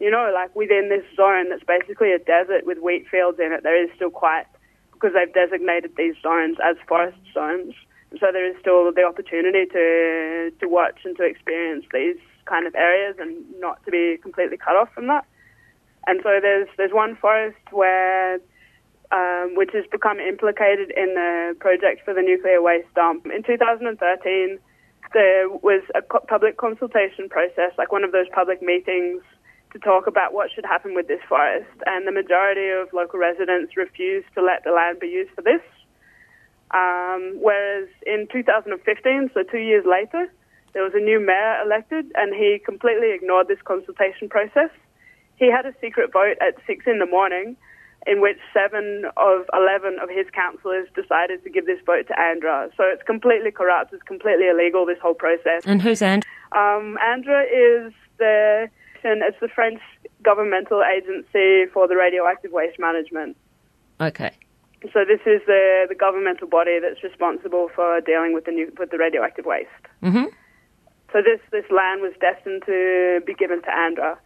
You 0.00 0.10
know, 0.10 0.30
like 0.32 0.54
within 0.54 0.88
this 0.88 1.04
zone 1.16 1.50
that's 1.50 1.64
basically 1.64 2.12
a 2.12 2.18
desert 2.18 2.64
with 2.64 2.78
wheat 2.78 3.06
fields 3.10 3.38
in 3.40 3.52
it, 3.52 3.62
there 3.62 3.82
is 3.82 3.90
still 3.96 4.10
quite 4.10 4.46
because 4.92 5.14
they've 5.14 5.32
designated 5.32 5.92
these 5.96 6.14
zones 6.22 6.56
as 6.62 6.76
forest 6.86 7.18
zones. 7.32 7.74
So 8.20 8.28
there 8.32 8.48
is 8.48 8.56
still 8.60 8.92
the 8.92 9.04
opportunity 9.04 9.66
to 9.66 10.52
to 10.60 10.68
watch 10.68 11.00
and 11.04 11.16
to 11.16 11.24
experience 11.24 11.84
these 11.92 12.16
kind 12.46 12.66
of 12.66 12.74
areas 12.74 13.16
and 13.18 13.44
not 13.60 13.84
to 13.84 13.90
be 13.90 14.18
completely 14.22 14.56
cut 14.56 14.76
off 14.76 14.88
from 14.94 15.06
that. 15.08 15.26
And 16.06 16.20
so 16.22 16.38
there's 16.40 16.68
there's 16.76 16.92
one 16.92 17.16
forest 17.16 17.58
where 17.70 18.38
um, 19.10 19.54
which 19.56 19.70
has 19.72 19.84
become 19.90 20.18
implicated 20.18 20.92
in 20.96 21.14
the 21.14 21.56
project 21.60 22.04
for 22.04 22.14
the 22.14 22.22
nuclear 22.22 22.60
waste 22.60 22.92
dump. 22.94 23.26
In 23.26 23.42
2013, 23.42 24.58
there 25.12 25.48
was 25.48 25.82
a 25.94 26.02
public 26.02 26.56
consultation 26.56 27.28
process, 27.28 27.72
like 27.78 27.92
one 27.92 28.04
of 28.04 28.12
those 28.12 28.26
public 28.34 28.62
meetings, 28.62 29.22
to 29.72 29.78
talk 29.78 30.06
about 30.06 30.32
what 30.32 30.50
should 30.54 30.64
happen 30.64 30.94
with 30.94 31.08
this 31.08 31.20
forest. 31.28 31.68
And 31.86 32.06
the 32.06 32.12
majority 32.12 32.70
of 32.70 32.92
local 32.92 33.18
residents 33.18 33.76
refused 33.76 34.26
to 34.34 34.42
let 34.42 34.64
the 34.64 34.70
land 34.70 35.00
be 35.00 35.08
used 35.08 35.30
for 35.34 35.42
this. 35.42 35.60
Um, 36.70 37.36
whereas 37.40 37.88
in 38.06 38.28
2015, 38.32 39.30
so 39.34 39.42
two 39.42 39.58
years 39.58 39.84
later, 39.88 40.32
there 40.72 40.82
was 40.82 40.92
a 40.94 41.00
new 41.00 41.20
mayor 41.20 41.62
elected, 41.64 42.12
and 42.14 42.34
he 42.34 42.60
completely 42.64 43.12
ignored 43.12 43.48
this 43.48 43.60
consultation 43.64 44.28
process. 44.28 44.70
He 45.36 45.50
had 45.50 45.66
a 45.66 45.74
secret 45.80 46.12
vote 46.12 46.36
at 46.40 46.54
six 46.66 46.84
in 46.86 46.98
the 46.98 47.06
morning 47.06 47.56
in 48.06 48.20
which 48.20 48.38
seven 48.54 49.04
of 49.16 49.44
11 49.52 49.98
of 50.00 50.08
his 50.08 50.26
councillors 50.32 50.88
decided 50.94 51.42
to 51.44 51.50
give 51.50 51.66
this 51.66 51.78
vote 51.84 52.06
to 52.08 52.18
Andra. 52.18 52.70
So 52.76 52.84
it's 52.84 53.02
completely 53.02 53.50
corrupt, 53.50 53.92
it's 53.92 54.02
completely 54.04 54.48
illegal, 54.48 54.86
this 54.86 54.98
whole 55.02 55.14
process. 55.14 55.62
And 55.66 55.82
who's 55.82 56.00
Andra? 56.00 56.28
Um, 56.52 56.96
Andra 57.04 57.42
is 57.42 57.92
the, 58.18 58.68
it's 59.02 59.40
the 59.40 59.48
French 59.48 59.80
governmental 60.22 60.82
agency 60.82 61.66
for 61.72 61.88
the 61.88 61.96
radioactive 61.96 62.52
waste 62.52 62.78
management. 62.78 63.36
Okay. 64.00 64.32
So 64.92 65.04
this 65.04 65.20
is 65.26 65.42
the, 65.46 65.86
the 65.88 65.94
governmental 65.94 66.46
body 66.46 66.78
that's 66.80 67.02
responsible 67.02 67.68
for 67.74 68.00
dealing 68.00 68.32
with 68.32 68.44
the 68.44 68.52
new, 68.52 68.72
with 68.78 68.90
the 68.90 68.98
radioactive 68.98 69.44
waste. 69.44 69.68
Mm-hmm. 70.02 70.26
So 71.12 71.18
this, 71.22 71.40
this 71.50 71.64
land 71.70 72.00
was 72.00 72.12
destined 72.20 72.62
to 72.66 73.20
be 73.26 73.34
given 73.34 73.60
to 73.62 73.70
Andra 73.70 74.18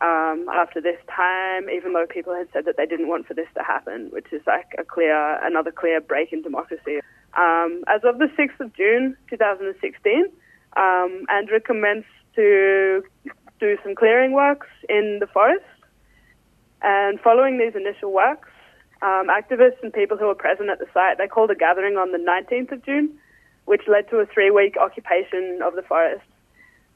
um, 0.00 0.46
after 0.52 0.80
this 0.80 0.98
time, 1.14 1.68
even 1.70 1.92
though 1.92 2.06
people 2.06 2.34
had 2.34 2.48
said 2.52 2.64
that 2.66 2.76
they 2.76 2.86
didn't 2.86 3.08
want 3.08 3.26
for 3.26 3.34
this 3.34 3.48
to 3.56 3.62
happen, 3.62 4.08
which 4.10 4.32
is 4.32 4.42
like 4.46 4.74
a 4.78 4.84
clear, 4.84 5.38
another 5.44 5.72
clear 5.72 6.00
break 6.00 6.32
in 6.32 6.42
democracy. 6.42 7.00
Um, 7.36 7.82
as 7.88 8.02
of 8.04 8.18
the 8.18 8.28
6th 8.38 8.60
of 8.60 8.74
June 8.74 9.16
2016, 9.28 10.30
um, 10.76 11.24
Andra 11.28 11.60
commenced 11.60 12.08
to 12.36 13.02
do 13.58 13.76
some 13.82 13.94
clearing 13.94 14.32
works 14.32 14.68
in 14.88 15.18
the 15.20 15.26
forest. 15.26 15.64
And 16.80 17.18
following 17.20 17.58
these 17.58 17.74
initial 17.74 18.12
works, 18.12 18.48
um, 19.02 19.26
activists 19.28 19.82
and 19.82 19.92
people 19.92 20.16
who 20.16 20.26
were 20.26 20.34
present 20.34 20.70
at 20.70 20.78
the 20.78 20.86
site, 20.94 21.18
they 21.18 21.26
called 21.26 21.50
a 21.50 21.56
gathering 21.56 21.96
on 21.96 22.12
the 22.12 22.18
19th 22.18 22.72
of 22.72 22.84
June, 22.84 23.18
which 23.64 23.82
led 23.88 24.08
to 24.10 24.18
a 24.18 24.26
three-week 24.26 24.76
occupation 24.76 25.60
of 25.62 25.74
the 25.74 25.82
forest. 25.82 26.24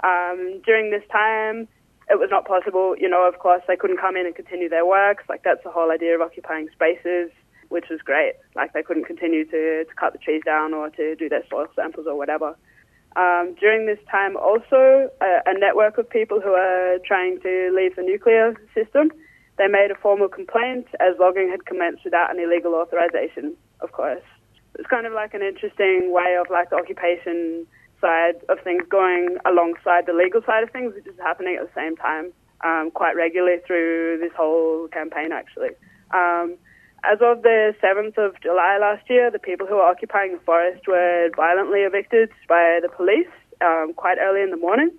Um, 0.04 0.60
during 0.64 0.90
this 0.90 1.02
time, 1.10 1.68
it 2.10 2.18
was 2.18 2.28
not 2.30 2.46
possible. 2.46 2.94
You 2.98 3.08
know, 3.08 3.26
of 3.26 3.38
course, 3.38 3.62
they 3.66 3.76
couldn't 3.76 3.98
come 3.98 4.16
in 4.16 4.26
and 4.26 4.34
continue 4.34 4.68
their 4.68 4.86
works. 4.86 5.24
Like 5.28 5.42
that's 5.44 5.62
the 5.64 5.70
whole 5.70 5.90
idea 5.90 6.14
of 6.14 6.20
occupying 6.20 6.68
spaces, 6.72 7.30
which 7.68 7.86
was 7.90 8.00
great. 8.00 8.34
Like 8.54 8.72
they 8.72 8.82
couldn't 8.82 9.04
continue 9.04 9.44
to, 9.44 9.84
to 9.84 9.94
cut 9.98 10.12
the 10.12 10.18
trees 10.18 10.42
down 10.44 10.74
or 10.74 10.90
to 10.90 11.16
do 11.16 11.28
their 11.28 11.44
soil 11.48 11.66
samples 11.74 12.06
or 12.06 12.16
whatever. 12.16 12.56
Um, 13.14 13.54
during 13.60 13.86
this 13.86 13.98
time, 14.10 14.36
also 14.36 15.10
a, 15.20 15.40
a 15.46 15.58
network 15.58 15.98
of 15.98 16.08
people 16.08 16.40
who 16.40 16.52
are 16.52 16.98
trying 17.06 17.40
to 17.42 17.72
leave 17.76 17.96
the 17.96 18.02
nuclear 18.02 18.54
system, 18.74 19.10
they 19.58 19.68
made 19.68 19.90
a 19.90 19.94
formal 19.94 20.28
complaint 20.28 20.86
as 20.98 21.14
logging 21.20 21.50
had 21.50 21.66
commenced 21.66 22.04
without 22.04 22.30
any 22.30 22.46
legal 22.46 22.74
authorization. 22.74 23.54
Of 23.80 23.92
course, 23.92 24.22
it's 24.78 24.88
kind 24.88 25.06
of 25.06 25.12
like 25.12 25.34
an 25.34 25.42
interesting 25.42 26.10
way 26.12 26.38
of 26.40 26.46
like 26.50 26.72
occupation 26.72 27.66
side 28.02 28.36
of 28.50 28.58
things 28.62 28.82
going 28.90 29.38
alongside 29.46 30.04
the 30.04 30.12
legal 30.12 30.42
side 30.44 30.62
of 30.62 30.70
things, 30.70 30.92
which 30.94 31.06
is 31.06 31.18
happening 31.18 31.56
at 31.56 31.64
the 31.64 31.80
same 31.80 31.96
time 31.96 32.32
um, 32.62 32.90
quite 32.92 33.16
regularly 33.16 33.58
through 33.66 34.18
this 34.20 34.32
whole 34.36 34.88
campaign, 34.88 35.32
actually. 35.32 35.70
Um, 36.12 36.56
as 37.04 37.18
of 37.20 37.42
the 37.42 37.74
7th 37.82 38.18
of 38.18 38.40
July 38.42 38.78
last 38.80 39.08
year, 39.08 39.30
the 39.30 39.38
people 39.38 39.66
who 39.66 39.76
were 39.76 39.88
occupying 39.88 40.32
the 40.34 40.44
forest 40.44 40.86
were 40.86 41.30
violently 41.34 41.80
evicted 41.80 42.30
by 42.48 42.78
the 42.82 42.88
police 42.88 43.32
um, 43.60 43.94
quite 43.96 44.18
early 44.20 44.42
in 44.42 44.50
the 44.50 44.56
morning. 44.56 44.90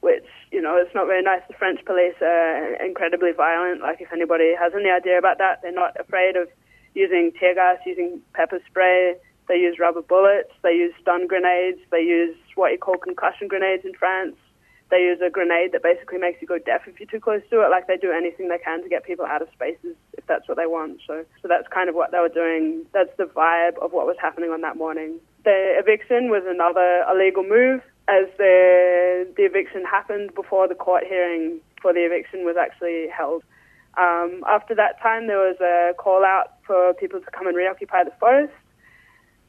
which, 0.00 0.26
you 0.52 0.62
know, 0.62 0.76
it's 0.76 0.94
not 0.94 1.06
very 1.06 1.22
nice. 1.22 1.42
The 1.48 1.54
French 1.54 1.84
police 1.84 2.14
are 2.22 2.74
incredibly 2.84 3.32
violent. 3.32 3.80
Like, 3.82 4.00
if 4.00 4.12
anybody 4.12 4.54
has 4.54 4.72
any 4.74 4.90
idea 4.90 5.18
about 5.18 5.38
that, 5.38 5.62
they're 5.62 5.72
not 5.72 5.98
afraid 5.98 6.36
of 6.36 6.48
using 6.94 7.32
tear 7.38 7.54
gas, 7.54 7.78
using 7.84 8.20
pepper 8.32 8.60
spray. 8.68 9.16
They 9.48 9.56
use 9.56 9.78
rubber 9.78 10.02
bullets. 10.02 10.50
They 10.62 10.72
use 10.72 10.94
stun 11.00 11.26
grenades. 11.26 11.78
They 11.90 12.00
use 12.00 12.36
what 12.54 12.72
you 12.72 12.78
call 12.78 12.98
concussion 12.98 13.48
grenades 13.48 13.84
in 13.84 13.94
France. 13.94 14.36
They 14.90 15.02
use 15.02 15.18
a 15.20 15.30
grenade 15.30 15.72
that 15.72 15.82
basically 15.82 16.18
makes 16.18 16.40
you 16.40 16.46
go 16.46 16.58
deaf 16.58 16.82
if 16.86 17.00
you're 17.00 17.08
too 17.08 17.18
close 17.18 17.42
to 17.50 17.62
it. 17.62 17.70
Like 17.70 17.86
they 17.86 17.96
do 17.96 18.12
anything 18.12 18.48
they 18.48 18.58
can 18.58 18.82
to 18.82 18.88
get 18.88 19.04
people 19.04 19.26
out 19.26 19.42
of 19.42 19.48
spaces 19.52 19.96
if 20.16 20.26
that's 20.26 20.46
what 20.48 20.56
they 20.56 20.66
want. 20.66 21.00
So, 21.06 21.24
so 21.42 21.48
that's 21.48 21.66
kind 21.68 21.88
of 21.88 21.94
what 21.96 22.12
they 22.12 22.18
were 22.18 22.28
doing. 22.28 22.86
That's 22.92 23.10
the 23.18 23.24
vibe 23.24 23.78
of 23.82 23.92
what 23.92 24.06
was 24.06 24.16
happening 24.20 24.50
on 24.50 24.60
that 24.60 24.76
morning. 24.76 25.18
The 25.44 25.74
eviction 25.78 26.30
was 26.30 26.42
another 26.46 27.04
illegal 27.10 27.42
move 27.42 27.82
as 28.08 28.26
the 28.38 29.26
the 29.36 29.44
eviction 29.44 29.84
happened 29.84 30.34
before 30.34 30.68
the 30.68 30.74
court 30.74 31.04
hearing 31.08 31.60
for 31.82 31.92
the 31.92 32.04
eviction 32.04 32.44
was 32.44 32.56
actually 32.56 33.08
held. 33.08 33.42
Um, 33.98 34.44
after 34.46 34.74
that 34.74 35.00
time, 35.00 35.26
there 35.26 35.38
was 35.38 35.56
a 35.60 35.94
call 35.96 36.24
out 36.24 36.54
for 36.66 36.94
people 36.94 37.20
to 37.20 37.30
come 37.30 37.46
and 37.46 37.56
reoccupy 37.56 38.04
the 38.04 38.12
forest, 38.20 38.52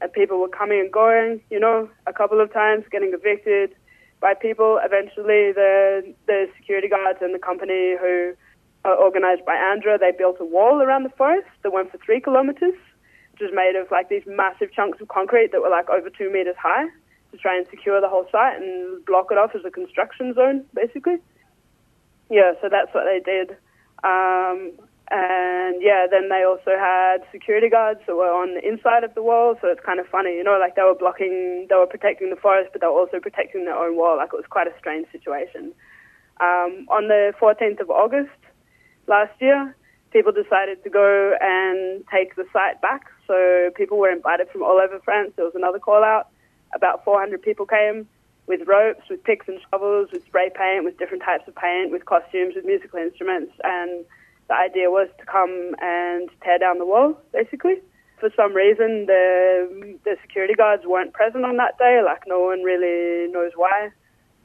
and 0.00 0.12
people 0.12 0.40
were 0.40 0.48
coming 0.48 0.80
and 0.80 0.92
going. 0.92 1.40
You 1.50 1.60
know, 1.60 1.88
a 2.06 2.12
couple 2.12 2.40
of 2.40 2.52
times 2.52 2.84
getting 2.90 3.12
evicted 3.12 3.74
by 4.20 4.34
people. 4.34 4.78
Eventually, 4.82 5.52
the 5.52 6.14
the 6.26 6.48
security 6.56 6.88
guards 6.88 7.18
and 7.22 7.34
the 7.34 7.38
company 7.38 7.96
who 8.00 8.34
are 8.84 8.94
organized 8.94 9.44
by 9.44 9.54
Andra, 9.54 9.98
they 9.98 10.12
built 10.16 10.36
a 10.40 10.44
wall 10.44 10.80
around 10.80 11.02
the 11.02 11.10
forest 11.10 11.48
that 11.62 11.72
went 11.72 11.90
for 11.90 11.98
three 11.98 12.20
kilometers, 12.20 12.74
which 13.32 13.40
was 13.40 13.50
made 13.52 13.76
of 13.76 13.90
like 13.90 14.08
these 14.08 14.22
massive 14.26 14.72
chunks 14.72 15.00
of 15.00 15.08
concrete 15.08 15.52
that 15.52 15.60
were 15.60 15.70
like 15.70 15.88
over 15.90 16.10
two 16.10 16.30
meters 16.32 16.56
high 16.60 16.86
to 17.32 17.36
try 17.36 17.56
and 17.56 17.66
secure 17.68 18.00
the 18.00 18.08
whole 18.08 18.26
site 18.32 18.56
and 18.56 19.04
block 19.04 19.28
it 19.30 19.38
off 19.38 19.54
as 19.54 19.64
a 19.64 19.70
construction 19.70 20.32
zone, 20.34 20.64
basically. 20.74 21.16
Yeah, 22.30 22.52
so 22.60 22.68
that's 22.70 22.92
what 22.94 23.04
they 23.04 23.20
did. 23.20 23.56
Um, 24.04 24.72
and 25.10 25.80
yeah, 25.80 26.06
then 26.10 26.28
they 26.28 26.44
also 26.44 26.76
had 26.78 27.18
security 27.32 27.68
guards 27.68 28.00
that 28.06 28.16
were 28.16 28.32
on 28.32 28.54
the 28.54 28.66
inside 28.66 29.04
of 29.04 29.14
the 29.14 29.22
wall, 29.22 29.56
so 29.60 29.68
it's 29.68 29.80
kind 29.84 29.98
of 30.00 30.06
funny, 30.06 30.34
you 30.36 30.44
know, 30.44 30.58
like 30.60 30.76
they 30.76 30.82
were 30.82 30.94
blocking, 30.94 31.66
they 31.68 31.76
were 31.76 31.86
protecting 31.86 32.30
the 32.30 32.36
forest, 32.36 32.70
but 32.72 32.80
they 32.80 32.86
were 32.86 32.98
also 32.98 33.18
protecting 33.18 33.64
their 33.64 33.76
own 33.76 33.96
wall. 33.96 34.16
Like 34.16 34.30
it 34.32 34.36
was 34.36 34.44
quite 34.50 34.66
a 34.66 34.78
strange 34.78 35.06
situation. 35.10 35.72
Um, 36.40 36.86
on 36.90 37.08
the 37.08 37.32
14th 37.40 37.80
of 37.80 37.90
August 37.90 38.36
last 39.06 39.32
year, 39.40 39.74
people 40.12 40.32
decided 40.32 40.82
to 40.84 40.90
go 40.90 41.34
and 41.40 42.04
take 42.12 42.36
the 42.36 42.44
site 42.52 42.80
back. 42.80 43.06
So 43.26 43.70
people 43.76 43.98
were 43.98 44.10
invited 44.10 44.48
from 44.50 44.62
all 44.62 44.78
over 44.78 45.00
France. 45.04 45.32
There 45.36 45.44
was 45.44 45.54
another 45.54 45.78
call 45.78 46.04
out 46.04 46.28
about 46.74 47.04
400 47.04 47.40
people 47.40 47.66
came 47.66 48.06
with 48.46 48.66
ropes, 48.66 49.02
with 49.10 49.22
picks 49.24 49.48
and 49.48 49.60
shovels, 49.70 50.08
with 50.12 50.24
spray 50.26 50.50
paint, 50.54 50.84
with 50.84 50.98
different 50.98 51.22
types 51.22 51.46
of 51.48 51.54
paint, 51.54 51.92
with 51.92 52.04
costumes, 52.06 52.54
with 52.56 52.64
musical 52.64 52.98
instruments, 52.98 53.52
and 53.62 54.04
the 54.48 54.54
idea 54.54 54.90
was 54.90 55.08
to 55.18 55.24
come 55.26 55.74
and 55.80 56.28
tear 56.42 56.58
down 56.58 56.78
the 56.78 56.86
wall, 56.86 57.20
basically. 57.32 57.76
For 58.18 58.30
some 58.34 58.54
reason, 58.54 59.06
the 59.06 59.98
the 60.04 60.16
security 60.22 60.54
guards 60.54 60.84
weren't 60.84 61.12
present 61.12 61.44
on 61.44 61.56
that 61.58 61.78
day. 61.78 62.00
Like 62.04 62.24
no 62.26 62.40
one 62.40 62.62
really 62.62 63.30
knows 63.30 63.52
why, 63.54 63.90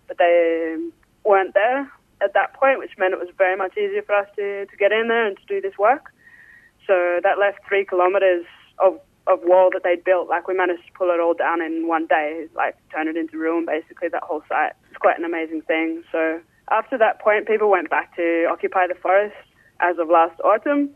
but 0.08 0.18
they 0.18 0.78
weren't 1.24 1.54
there 1.54 1.92
at 2.22 2.34
that 2.34 2.54
point, 2.54 2.80
which 2.80 2.92
meant 2.98 3.13
it 3.13 3.20
was 3.20 3.30
very 3.38 3.58
much 3.58 3.76
easier 3.78 4.04
for 4.04 4.13
us 4.13 4.28
to 4.36 4.66
to 4.68 4.78
get 4.78 4.92
in 4.92 5.08
there 5.08 5.26
and 5.26 5.38
to 5.38 5.46
do 5.48 5.60
this 5.60 5.78
work. 5.80 6.13
So 6.86 7.20
that 7.24 7.39
left 7.39 7.60
three 7.68 7.86
kilometers 7.86 8.46
of 8.78 9.00
of 9.26 9.39
wall 9.44 9.70
that 9.74 9.84
they'd 9.84 10.04
built. 10.04 10.28
Like 10.28 10.48
we 10.48 10.54
managed 10.54 10.86
to 10.86 10.94
pull 10.94 11.10
it 11.10 11.20
all 11.20 11.34
down 11.34 11.62
in 11.62 11.88
one 11.88 12.06
day, 12.06 12.48
like 12.56 12.76
turn 12.92 13.08
it 13.08 13.18
into 13.18 13.38
ruin, 13.38 13.66
basically 13.66 14.10
that 14.10 14.22
whole 14.22 14.44
site. 14.50 14.74
It's 14.89 15.00
quite 15.00 15.18
an 15.18 15.26
amazing 15.26 15.62
thing. 15.62 16.04
So 16.12 16.42
after 16.70 16.98
that 16.98 17.20
point, 17.22 17.48
people 17.48 17.72
went 17.72 17.89
back 17.89 18.16
to 18.18 18.46
occupy 18.52 18.86
the 18.86 19.00
forest 19.02 19.34
as 19.84 20.00
of 20.00 20.08
last 20.08 20.39
autumn. 20.41 20.89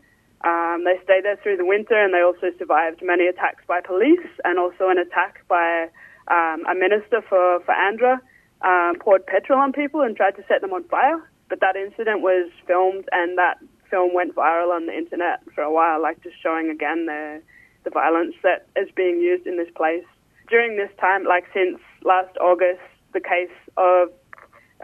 Um, 0.44 0.84
they 0.84 0.96
stayed 1.04 1.24
there 1.24 1.36
through 1.42 1.56
the 1.56 1.66
winter, 1.66 1.98
and 1.98 2.14
they 2.14 2.22
also 2.22 2.56
survived 2.58 3.02
many 3.02 3.26
attacks 3.26 3.62
by 3.66 3.80
police 3.80 4.26
and 4.44 4.58
also 4.58 4.88
an 4.88 4.98
attack 4.98 5.44
by 5.48 5.88
um, 6.28 6.64
a 6.66 6.74
minister 6.74 7.20
for 7.28 7.60
for 7.64 7.72
Andra. 7.72 8.20
Um, 8.60 8.98
poured 8.98 9.24
petrol 9.26 9.60
on 9.60 9.72
people 9.72 10.00
and 10.00 10.16
tried 10.16 10.34
to 10.34 10.44
set 10.48 10.62
them 10.62 10.72
on 10.72 10.82
fire. 10.84 11.22
But 11.48 11.60
that 11.60 11.76
incident 11.76 12.22
was 12.22 12.50
filmed, 12.66 13.04
and 13.12 13.38
that 13.38 13.58
film 13.90 14.14
went 14.14 14.34
viral 14.34 14.74
on 14.74 14.86
the 14.86 14.96
internet 14.96 15.40
for 15.54 15.62
a 15.62 15.72
while, 15.72 16.00
like 16.00 16.22
just 16.22 16.36
showing 16.42 16.70
again 16.70 17.06
the 17.06 17.42
the 17.84 17.90
violence 17.90 18.34
that 18.42 18.66
is 18.76 18.88
being 18.94 19.18
used 19.20 19.46
in 19.46 19.56
this 19.56 19.70
place. 19.74 20.04
During 20.48 20.76
this 20.76 20.90
time, 21.00 21.24
like 21.24 21.44
since 21.52 21.78
last 22.04 22.36
August, 22.38 22.82
the 23.12 23.20
case 23.20 23.54
of 23.76 24.10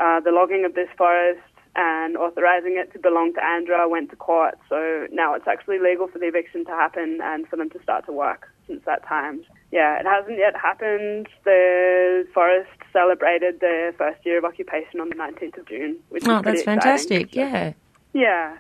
uh, 0.01 0.21
the 0.21 0.31
logging 0.31 0.65
of 0.65 0.75
this 0.75 0.89
forest 0.97 1.41
and 1.77 2.17
authorizing 2.17 2.77
it 2.77 2.93
to 2.93 2.99
belong 2.99 3.35
to 3.35 3.45
Andra 3.45 3.89
went 3.89 4.11
to 4.11 4.17
court. 4.17 4.59
So 4.69 5.07
now 5.13 5.35
it's 5.35 5.49
actually 5.49 5.79
legal 5.79 6.09
for 6.09 6.19
the 6.19 6.27
eviction 6.27 6.65
to 6.67 6.71
happen 6.71 7.19
and 7.23 7.49
for 7.49 7.57
them 7.57 7.71
to 7.71 7.83
start 7.83 8.07
to 8.07 8.13
work 8.13 8.51
since 8.67 8.83
that 8.87 9.07
time. 9.07 9.45
Yeah, 9.73 9.99
it 9.99 10.07
hasn't 10.07 10.39
yet 10.39 10.57
happened. 10.57 11.29
The 11.45 12.27
forest 12.33 12.71
celebrated 12.93 13.61
their 13.61 13.93
first 13.95 14.25
year 14.25 14.39
of 14.39 14.45
occupation 14.45 15.01
on 15.01 15.09
the 15.09 15.17
19th 15.17 15.59
of 15.59 15.69
June, 15.69 15.97
which 16.11 16.23
oh, 16.27 16.39
is 16.39 16.43
that's 16.45 16.63
fantastic. 16.63 17.35
exciting. 17.35 17.53
Yeah. 17.53 17.73
Yeah, 18.13 18.57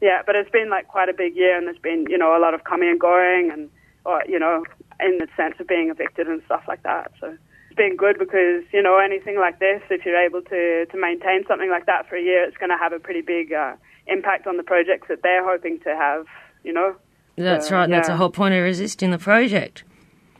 yeah, 0.00 0.22
but 0.24 0.36
it's 0.36 0.50
been 0.50 0.70
like 0.70 0.88
quite 0.88 1.08
a 1.08 1.14
big 1.14 1.36
year, 1.36 1.56
and 1.56 1.66
there's 1.66 1.78
been 1.78 2.06
you 2.08 2.18
know 2.18 2.36
a 2.36 2.40
lot 2.40 2.54
of 2.54 2.64
coming 2.64 2.88
and 2.88 3.00
going, 3.00 3.50
and 3.50 3.70
or 4.04 4.22
you 4.28 4.38
know 4.38 4.64
in 5.00 5.18
the 5.18 5.28
sense 5.36 5.54
of 5.60 5.66
being 5.66 5.90
evicted 5.90 6.26
and 6.26 6.42
stuff 6.46 6.62
like 6.68 6.82
that. 6.82 7.12
So 7.20 7.36
been 7.76 7.96
good 7.96 8.18
because 8.18 8.64
you 8.72 8.82
know 8.82 8.98
anything 8.98 9.38
like 9.38 9.58
this, 9.58 9.82
if 9.90 10.04
you're 10.04 10.16
able 10.20 10.42
to 10.42 10.86
to 10.86 10.96
maintain 10.98 11.44
something 11.46 11.70
like 11.70 11.86
that 11.86 12.08
for 12.08 12.16
a 12.16 12.22
year, 12.22 12.44
it's 12.44 12.56
going 12.56 12.70
to 12.70 12.76
have 12.78 12.92
a 12.92 12.98
pretty 12.98 13.20
big 13.20 13.52
uh, 13.52 13.74
impact 14.06 14.46
on 14.46 14.56
the 14.56 14.62
projects 14.62 15.08
that 15.08 15.22
they're 15.22 15.44
hoping 15.44 15.78
to 15.80 15.90
have. 15.94 16.26
You 16.64 16.72
know. 16.72 16.96
That's 17.36 17.68
So, 17.68 17.76
right. 17.76 17.88
That's 17.90 18.08
yeah. 18.08 18.14
the 18.14 18.18
whole 18.18 18.30
point 18.30 18.54
of 18.54 18.62
resisting 18.62 19.10
the 19.10 19.18
project. 19.18 19.84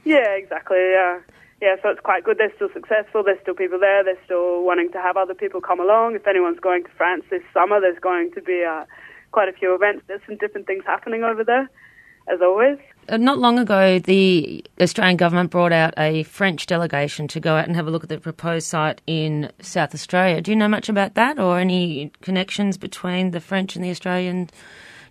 Yeah, 0.04 0.30
exactly. 0.30 0.78
Yeah, 0.78 1.20
yeah. 1.60 1.76
So 1.82 1.90
it's 1.90 2.00
quite 2.00 2.24
good. 2.24 2.38
They're 2.38 2.54
still 2.56 2.70
successful. 2.72 3.22
There's 3.22 3.40
still 3.42 3.54
people 3.54 3.78
there. 3.78 4.02
They're 4.02 4.18
still 4.24 4.64
wanting 4.64 4.90
to 4.92 5.00
have 5.02 5.16
other 5.16 5.34
people 5.34 5.60
come 5.60 5.78
along. 5.80 6.14
If 6.14 6.26
anyone's 6.26 6.60
going 6.60 6.84
to 6.84 6.90
France 6.96 7.24
this 7.28 7.42
summer, 7.52 7.80
there's 7.80 7.98
going 7.98 8.32
to 8.32 8.40
be 8.40 8.64
uh, 8.64 8.84
quite 9.32 9.48
a 9.48 9.52
few 9.52 9.74
events. 9.74 10.04
There's 10.08 10.22
some 10.26 10.36
different 10.36 10.66
things 10.66 10.84
happening 10.86 11.22
over 11.22 11.44
there, 11.44 11.68
as 12.32 12.40
always. 12.40 12.78
Uh, 13.08 13.16
Not 13.16 13.38
long 13.38 13.58
ago, 13.58 13.98
the 13.98 14.64
Australian 14.80 15.16
government 15.16 15.50
brought 15.50 15.72
out 15.72 15.94
a 15.96 16.24
French 16.24 16.66
delegation 16.66 17.28
to 17.28 17.40
go 17.40 17.56
out 17.56 17.66
and 17.66 17.76
have 17.76 17.86
a 17.86 17.90
look 17.90 18.02
at 18.02 18.08
the 18.08 18.18
proposed 18.18 18.66
site 18.66 19.00
in 19.06 19.50
South 19.60 19.94
Australia. 19.94 20.40
Do 20.40 20.50
you 20.50 20.56
know 20.56 20.68
much 20.68 20.88
about 20.88 21.14
that 21.14 21.38
or 21.38 21.58
any 21.58 22.10
connections 22.22 22.76
between 22.76 23.30
the 23.30 23.40
French 23.40 23.76
and 23.76 23.84
the 23.84 23.90
Australian 23.90 24.50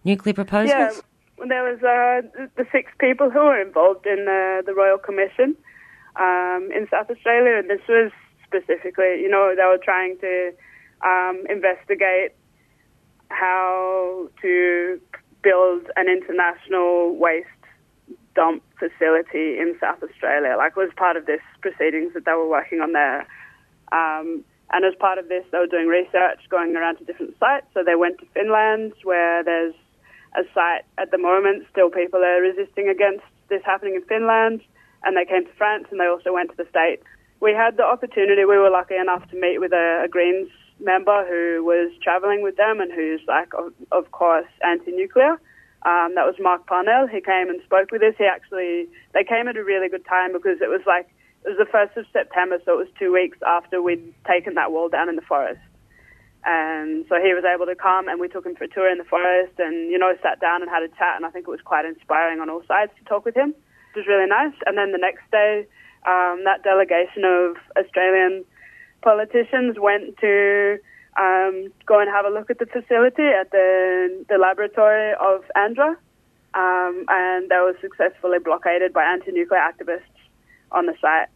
nuclear 0.04 0.34
proposals? 0.34 0.70
Yeah, 0.70 1.46
there 1.48 1.64
was 1.64 1.82
uh, 1.84 2.48
the 2.56 2.66
six 2.72 2.92
people 3.00 3.30
who 3.30 3.40
were 3.40 3.62
involved 3.62 4.06
in 4.06 4.26
the, 4.26 4.64
the 4.66 4.74
Royal 4.74 4.98
Commission 4.98 5.56
um, 6.18 6.70
in 6.76 6.88
South 6.92 7.10
Australia, 7.10 7.58
and 7.60 7.70
this 7.70 7.82
was 7.88 8.12
specifically, 8.46 9.22
you 9.22 9.30
know, 9.30 9.54
they 9.56 9.64
were 9.64 9.80
trying 9.84 10.18
to 10.20 10.52
um, 11.02 11.44
investigate 11.50 12.32
how 13.30 14.30
to 14.42 15.00
build 15.44 15.90
an 15.96 16.08
international 16.10 17.16
waste 17.16 17.48
dump 18.36 18.62
facility 18.78 19.58
in 19.58 19.76
South 19.80 20.04
Australia. 20.04 20.56
Like, 20.58 20.76
was 20.76 20.92
part 20.96 21.18
of 21.18 21.26
this 21.26 21.42
proceedings 21.62 22.14
that 22.14 22.26
they 22.26 22.34
were 22.34 22.48
working 22.48 22.82
on 22.82 22.92
there. 22.92 23.26
Um, 23.92 24.44
and 24.72 24.84
as 24.84 24.94
part 24.96 25.18
of 25.18 25.30
this, 25.30 25.46
they 25.52 25.58
were 25.58 25.68
doing 25.68 25.88
research, 25.88 26.40
going 26.50 26.76
around 26.76 26.98
to 26.98 27.06
different 27.06 27.36
sites. 27.40 27.68
So 27.74 27.84
they 27.84 27.96
went 27.96 28.20
to 28.20 28.26
Finland, 28.34 28.94
where 29.04 29.44
there's 29.44 29.76
a 30.36 30.44
site 30.54 30.84
at 30.98 31.12
the 31.12 31.18
moment. 31.18 31.66
Still, 31.72 31.90
people 31.90 32.20
are 32.24 32.42
resisting 32.42 32.90
against 32.90 33.24
this 33.50 33.62
happening 33.64 33.96
in 33.96 34.04
Finland. 34.04 34.62
And 35.04 35.16
they 35.16 35.26
came 35.26 35.46
to 35.46 35.54
France, 35.54 35.86
and 35.92 36.00
they 36.00 36.08
also 36.08 36.34
went 36.34 36.50
to 36.52 36.58
the 36.58 36.68
States. 36.70 37.04
We 37.40 37.54
had 37.54 37.78
the 37.78 37.84
opportunity. 37.84 38.44
We 38.44 38.58
were 38.58 38.72
lucky 38.72 38.96
enough 38.96 39.30
to 39.30 39.40
meet 39.40 39.60
with 39.60 39.72
a, 39.72 40.04
a 40.06 40.08
Greens 40.08 40.50
member 40.80 41.26
who 41.30 41.64
was 41.64 41.92
traveling 42.02 42.42
with 42.42 42.58
them, 42.58 42.82
and 42.82 42.92
who's 42.92 43.22
like, 43.28 43.54
of, 43.54 43.72
of 43.92 44.12
course, 44.12 44.48
anti-nuclear. 44.64 45.40
Um, 45.86 46.18
that 46.18 46.26
was 46.26 46.34
Mark 46.42 46.66
Parnell. 46.66 47.06
He 47.06 47.22
came 47.22 47.48
and 47.48 47.62
spoke 47.62 47.92
with 47.92 48.02
us. 48.02 48.18
He 48.18 48.26
actually, 48.26 48.90
they 49.14 49.24
came 49.24 49.48
at 49.48 49.56
a 49.56 49.64
really 49.64 49.88
good 49.88 50.06
time 50.06 50.34
because 50.34 50.58
it 50.58 50.70
was 50.70 50.82
like, 50.90 51.06
it 51.46 51.54
was 51.54 51.62
the 51.62 51.70
1st 51.70 51.96
of 51.96 52.06
September, 52.12 52.58
so 52.66 52.74
it 52.74 52.90
was 52.90 52.92
two 52.98 53.14
weeks 53.14 53.38
after 53.46 53.82
we'd 53.82 54.02
taken 54.26 54.56
that 54.56 54.72
wall 54.72 54.90
down 54.90 55.10
in 55.10 55.16
the 55.16 55.22
forest. 55.22 55.62
And 56.44 57.06
so 57.08 57.22
he 57.22 57.38
was 57.38 57.46
able 57.46 57.70
to 57.70 57.78
come 57.78 58.10
and 58.10 58.20
we 58.20 58.28
took 58.28 58.46
him 58.46 58.56
for 58.56 58.66
a 58.66 58.68
tour 58.68 58.90
in 58.90 58.98
the 58.98 59.06
forest 59.06 59.54
and, 59.58 59.90
you 59.90 59.98
know, 59.98 60.14
sat 60.22 60.42
down 60.42 60.62
and 60.62 60.70
had 60.70 60.82
a 60.82 60.90
chat 60.90 61.18
and 61.18 61.26
I 61.26 61.30
think 61.30 61.48
it 61.48 61.52
was 61.52 61.62
quite 61.62 61.86
inspiring 61.86 62.40
on 62.40 62.50
all 62.50 62.66
sides 62.68 62.92
to 62.98 63.06
talk 63.06 63.26
with 63.26 63.38
him. 63.38 63.54
It 63.94 63.98
was 63.98 64.08
really 64.10 64.30
nice. 64.30 64.54
And 64.66 64.78
then 64.78 64.92
the 64.92 65.02
next 65.02 65.26
day, 65.32 65.66
um, 66.06 66.46
that 66.46 66.62
delegation 66.62 67.26
of 67.26 67.58
Australian 67.78 68.46
politicians 69.02 69.78
went 69.82 70.18
to 70.18 70.78
um, 71.18 71.72
go 71.86 72.00
and 72.00 72.10
have 72.10 72.26
a 72.26 72.30
look 72.30 72.50
at 72.50 72.60
the 72.60 72.66
facility 72.66 73.24
at 73.24 73.52
the, 73.52 74.26
the 74.30 74.38
laboratory 74.38 75.14
of 75.20 75.44
Andra. 75.56 75.98
Um, 76.54 77.06
and 77.10 77.50
they 77.50 77.58
were 77.58 77.76
successfully 77.82 78.40
blockaded 78.40 78.94
by 78.94 79.04
anti-nuclear 79.04 79.60
activists 79.60 80.16
on 80.72 80.86
the 80.86 80.96
site. 81.02 81.28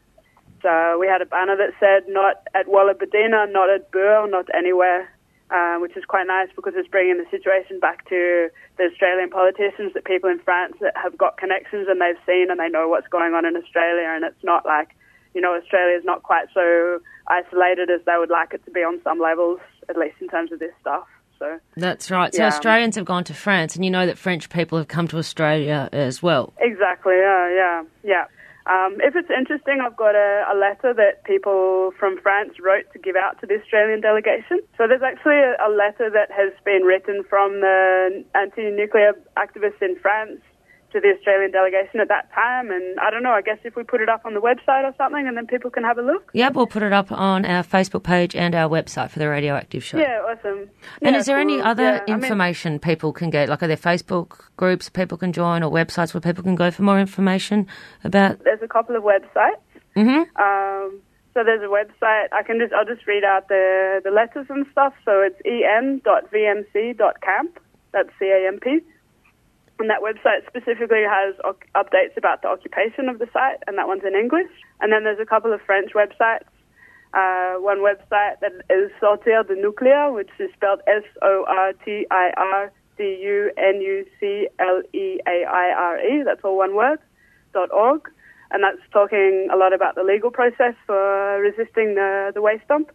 So 0.61 0.97
we 0.99 1.07
had 1.07 1.21
a 1.21 1.25
banner 1.25 1.57
that 1.57 1.71
said 1.79 2.07
not 2.07 2.47
at 2.53 2.67
Wallerberdina, 2.67 3.51
not 3.51 3.69
at 3.69 3.91
Bure, 3.91 4.29
not 4.29 4.47
anywhere, 4.55 5.09
uh, 5.51 5.75
which 5.79 5.95
is 5.97 6.05
quite 6.05 6.27
nice 6.27 6.47
because 6.55 6.73
it's 6.75 6.87
bringing 6.87 7.17
the 7.17 7.25
situation 7.31 7.79
back 7.79 8.07
to 8.09 8.49
the 8.77 8.83
Australian 8.85 9.29
politicians, 9.29 9.93
that 9.93 10.05
people 10.05 10.29
in 10.29 10.39
France 10.39 10.75
that 10.79 10.95
have 10.95 11.17
got 11.17 11.37
connections 11.37 11.87
and 11.89 11.99
they've 11.99 12.19
seen 12.25 12.47
and 12.49 12.59
they 12.59 12.69
know 12.69 12.87
what's 12.87 13.07
going 13.07 13.33
on 13.33 13.45
in 13.45 13.55
Australia, 13.57 14.07
and 14.07 14.23
it's 14.23 14.43
not 14.43 14.65
like, 14.65 14.95
you 15.39 15.41
know, 15.41 15.56
Australia 15.56 15.97
is 15.97 16.04
not 16.04 16.21
quite 16.23 16.47
so 16.54 16.99
isolated 17.28 17.89
as 17.89 18.02
they 18.06 18.17
would 18.17 18.30
like 18.30 18.54
it 18.54 18.62
to 18.65 18.71
be 18.71 18.82
on 18.82 18.99
some 19.06 19.21
levels, 19.21 19.62
at 19.88 19.95
least 19.95 20.17
in 20.19 20.28
terms 20.28 20.52
of 20.52 20.60
this 20.60 20.73
stuff. 20.82 21.08
So 21.39 21.58
That's 21.78 22.12
right. 22.12 22.36
So 22.36 22.41
Yeah. 22.41 22.47
Australians 22.47 22.97
have 22.97 23.06
gone 23.06 23.23
to 23.23 23.34
France, 23.34 23.73
and 23.73 23.86
you 23.86 23.91
know 23.91 24.06
that 24.06 24.17
French 24.17 24.49
people 24.49 24.78
have 24.78 24.89
come 24.89 25.08
to 25.08 25.17
Australia 25.17 25.88
as 25.93 26.21
well. 26.21 26.52
Exactly. 26.60 27.15
Yeah. 27.15 27.49
Yeah. 27.62 27.84
Yeah. 28.04 28.25
Um, 28.67 28.97
if 28.99 29.15
it's 29.15 29.30
interesting, 29.32 29.80
I've 29.80 29.95
got 29.95 30.15
a, 30.15 30.43
a 30.52 30.56
letter 30.60 30.93
that 30.93 31.23
people 31.23 31.91
from 31.97 32.19
France 32.21 32.60
wrote 32.62 32.91
to 32.91 32.99
give 32.99 33.15
out 33.15 33.39
to 33.39 33.47
the 33.47 33.56
Australian 33.62 34.02
delegation. 34.02 34.60
So 34.78 34.86
there's 34.86 35.02
actually 35.02 35.39
a, 35.39 35.56
a 35.65 35.71
letter 35.71 36.10
that 36.12 36.30
has 36.36 36.52
been 36.65 36.84
written 36.84 37.23
from 37.30 37.62
the 37.62 38.25
anti-nuclear 38.36 39.13
activists 39.38 39.82
in 39.82 39.95
France 40.02 40.41
to 40.91 40.99
the 40.99 41.13
Australian 41.17 41.52
delegation 41.52 41.99
at 41.99 42.08
that 42.10 42.32
time. 42.34 42.71
And 42.71 42.99
I 42.99 43.10
don't 43.12 43.23
know. 43.23 43.32
I 43.32 43.41
guess 43.41 43.58
if 43.63 43.75
we 43.75 43.84
put 43.84 44.02
it 44.02 44.10
up 44.10 44.25
on 44.25 44.34
the 44.34 44.39
website 44.41 44.84
or 44.84 44.93
something, 44.97 45.28
and 45.28 45.36
then 45.38 45.47
people 45.47 45.69
can 45.69 45.84
have 45.84 45.97
a 45.97 46.02
look. 46.02 46.30
Yep, 46.34 46.54
we'll 46.56 46.67
put 46.67 46.84
it 46.84 46.93
up 46.93 47.12
on 47.12 47.45
our 47.45 47.63
Facebook 47.63 48.04
page 48.04 48.36
and 48.36 48.56
our 48.56 48.69
website 48.69 49.10
for 49.12 49.19
the 49.19 49.28
Radioactive 49.30 49.84
Show. 49.84 49.97
Yeah. 49.99 50.21
Awesome. 50.30 50.69
And 51.02 51.13
Yeah, 51.13 51.19
is 51.19 51.25
there 51.25 51.39
any 51.39 51.62
other 51.62 51.84
Yeah, 51.84 52.04
I 52.08 52.12
mean- 52.15 52.23
information 52.23 52.80
people 52.80 53.12
can 53.13 53.30
get? 53.30 53.49
Like, 53.49 53.62
are 53.63 53.67
there 53.67 53.78
Facebook 53.78 54.45
groups 54.58 54.89
people 54.89 55.17
can 55.17 55.32
join 55.34 55.63
or 55.63 55.71
websites 55.71 56.13
where 56.13 56.21
people 56.21 56.43
can 56.43 56.56
go 56.56 56.71
for 56.71 56.84
more 56.84 56.99
information 56.99 57.67
about? 58.04 58.43
there's 58.43 58.62
a 58.62 58.67
couple 58.67 58.95
of 58.95 59.04
websites. 59.04 59.62
hmm 59.95 60.23
Um, 60.41 61.02
so 61.34 61.43
there's 61.43 61.62
a 61.62 61.67
website. 61.67 62.28
I 62.32 62.43
can 62.43 62.60
just 62.60 62.73
I'll 62.73 62.86
just 62.86 63.06
read 63.08 63.23
out 63.23 63.47
the 63.47 64.02
the 64.04 64.12
letters 64.12 64.47
and 64.49 64.65
stuff. 64.71 64.93
So 65.06 65.21
it's 65.21 65.39
en.vmc.camp. 66.43 67.60
That's 67.91 68.10
C 68.19 68.25
A 68.25 68.47
M 68.47 68.60
P. 68.60 68.80
And 69.79 69.89
that 69.89 70.01
website 70.01 70.45
specifically 70.45 71.03
has 71.07 71.35
updates 71.73 72.17
about 72.17 72.41
the 72.41 72.49
occupation 72.49 73.07
of 73.07 73.17
the 73.17 73.27
site, 73.31 73.63
and 73.65 73.77
that 73.77 73.87
one's 73.87 74.03
in 74.05 74.13
English. 74.13 74.51
And 74.81 74.91
then 74.91 75.05
there's 75.05 75.19
a 75.21 75.25
couple 75.25 75.53
of 75.53 75.61
French 75.61 75.93
websites. 75.93 76.51
Uh, 77.13 77.55
one 77.59 77.79
website 77.79 78.39
that 78.41 78.51
is 78.69 78.91
Sortir 79.01 79.47
du 79.47 79.55
Nucléaire, 79.55 80.13
which 80.13 80.29
is 80.37 80.51
spelled 80.53 80.81
S 80.85 81.03
O 81.21 81.45
R 81.47 81.73
T 81.85 82.05
I 82.11 82.31
R 82.35 82.71
D 82.97 83.03
U 83.23 83.51
N 83.57 83.81
U 83.81 84.05
C 84.19 84.47
L 84.59 84.81
E 84.93 85.19
A 85.25 85.45
I 85.47 85.73
R 85.75 85.99
E. 85.99 86.23
That's 86.23 86.41
all 86.43 86.57
one 86.57 86.75
word. 86.75 86.99
Dot 87.53 87.71
org, 87.71 88.07
and 88.51 88.61
that's 88.63 88.85
talking 88.93 89.47
a 89.51 89.57
lot 89.57 89.73
about 89.73 89.95
the 89.95 90.03
legal 90.03 90.29
process 90.29 90.75
for 90.85 91.41
resisting 91.41 91.95
the 91.95 92.31
the 92.35 92.43
waste 92.43 92.67
dump. 92.67 92.91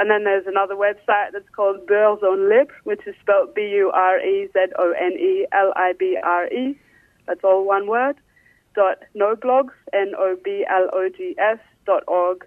And 0.00 0.10
then 0.10 0.24
there's 0.24 0.46
another 0.46 0.74
website 0.74 1.32
that's 1.32 1.48
called 1.54 1.86
Bure 1.86 2.18
Zone 2.20 2.48
Libre, 2.48 2.74
which 2.84 3.06
is 3.06 3.14
spelled 3.20 3.54
B 3.54 3.60
U 3.76 3.90
R 3.94 4.18
E 4.18 4.48
Z 4.52 4.58
O 4.78 4.92
N 4.98 5.12
E 5.12 5.46
L 5.52 5.72
I 5.76 5.92
B 5.98 6.16
R 6.22 6.46
E. 6.46 6.78
That's 7.26 7.44
all 7.44 7.66
one 7.66 7.86
word. 7.86 8.16
Dot 8.74 8.98
noblogs 9.14 9.74
N 9.92 10.12
O 10.18 10.36
B 10.42 10.64
L 10.68 10.88
O 10.92 11.10
G 11.14 11.34
S 11.38 11.58
dot 11.84 12.02
org 12.08 12.46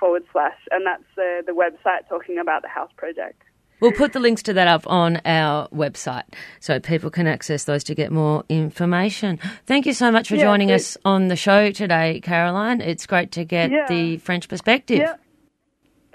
forward 0.00 0.24
slash, 0.32 0.58
and 0.72 0.84
that's 0.84 1.04
uh, 1.16 1.42
the 1.46 1.52
website 1.52 2.08
talking 2.08 2.38
about 2.38 2.62
the 2.62 2.68
house 2.68 2.90
project. 2.96 3.40
We'll 3.80 3.92
put 3.92 4.12
the 4.12 4.18
links 4.18 4.42
to 4.44 4.52
that 4.54 4.66
up 4.66 4.84
on 4.88 5.20
our 5.24 5.68
website 5.68 6.24
so 6.58 6.80
people 6.80 7.10
can 7.10 7.28
access 7.28 7.62
those 7.64 7.84
to 7.84 7.94
get 7.94 8.10
more 8.10 8.42
information. 8.48 9.38
Thank 9.66 9.86
you 9.86 9.92
so 9.92 10.10
much 10.10 10.28
for 10.30 10.34
Yeah, 10.34 10.42
joining 10.42 10.72
us 10.72 10.96
on 11.04 11.28
the 11.28 11.36
show 11.36 11.70
today, 11.70 12.20
Caroline. 12.24 12.80
It's 12.80 13.06
great 13.06 13.30
to 13.32 13.44
get 13.44 13.70
Yeah. 13.70 13.86
the 13.88 14.16
French 14.16 14.48
perspective. 14.48 14.98
Yeah. 14.98 15.14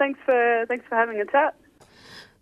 Thanks 0.04 0.20
for 0.26 0.66
thanks 0.68 0.84
for 0.86 0.96
having 0.96 1.18
a 1.18 1.24
chat. 1.24 1.54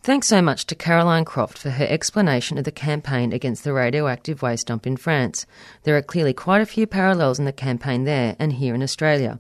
Thanks 0.02 0.26
so 0.26 0.42
much 0.42 0.66
to 0.66 0.74
Caroline 0.74 1.24
Croft 1.24 1.58
for 1.58 1.70
her 1.70 1.86
explanation 1.86 2.58
of 2.58 2.64
the 2.64 2.72
campaign 2.72 3.32
against 3.32 3.62
the 3.62 3.72
radioactive 3.72 4.42
waste 4.42 4.66
dump 4.66 4.84
in 4.84 4.96
France. 4.96 5.46
There 5.84 5.96
are 5.96 6.02
clearly 6.02 6.32
quite 6.32 6.60
a 6.60 6.66
few 6.66 6.88
parallels 6.88 7.38
in 7.38 7.44
the 7.44 7.52
campaign 7.52 8.02
there 8.02 8.34
and 8.40 8.52
here 8.52 8.74
in 8.74 8.82
Australia. 8.82 9.38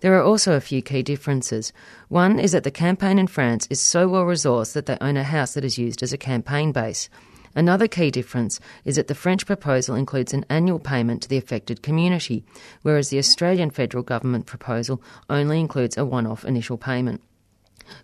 There 0.00 0.18
are 0.18 0.22
also 0.22 0.54
a 0.54 0.62
few 0.62 0.80
key 0.80 1.02
differences. 1.02 1.74
One 2.08 2.38
is 2.38 2.52
that 2.52 2.64
the 2.64 2.70
campaign 2.70 3.18
in 3.18 3.26
France 3.26 3.66
is 3.68 3.82
so 3.82 4.08
well 4.08 4.24
resourced 4.24 4.72
that 4.72 4.86
they 4.86 4.96
own 5.02 5.18
a 5.18 5.22
house 5.22 5.52
that 5.52 5.62
is 5.62 5.76
used 5.76 6.02
as 6.02 6.14
a 6.14 6.16
campaign 6.16 6.72
base. 6.72 7.10
Another 7.54 7.86
key 7.86 8.10
difference 8.10 8.60
is 8.86 8.96
that 8.96 9.08
the 9.08 9.14
French 9.14 9.44
proposal 9.44 9.94
includes 9.94 10.32
an 10.32 10.46
annual 10.48 10.78
payment 10.78 11.20
to 11.20 11.28
the 11.28 11.36
affected 11.36 11.82
community, 11.82 12.46
whereas 12.80 13.10
the 13.10 13.18
Australian 13.18 13.68
federal 13.68 14.02
government 14.02 14.46
proposal 14.46 15.02
only 15.28 15.60
includes 15.60 15.98
a 15.98 16.06
one 16.06 16.26
off 16.26 16.46
initial 16.46 16.78
payment. 16.78 17.20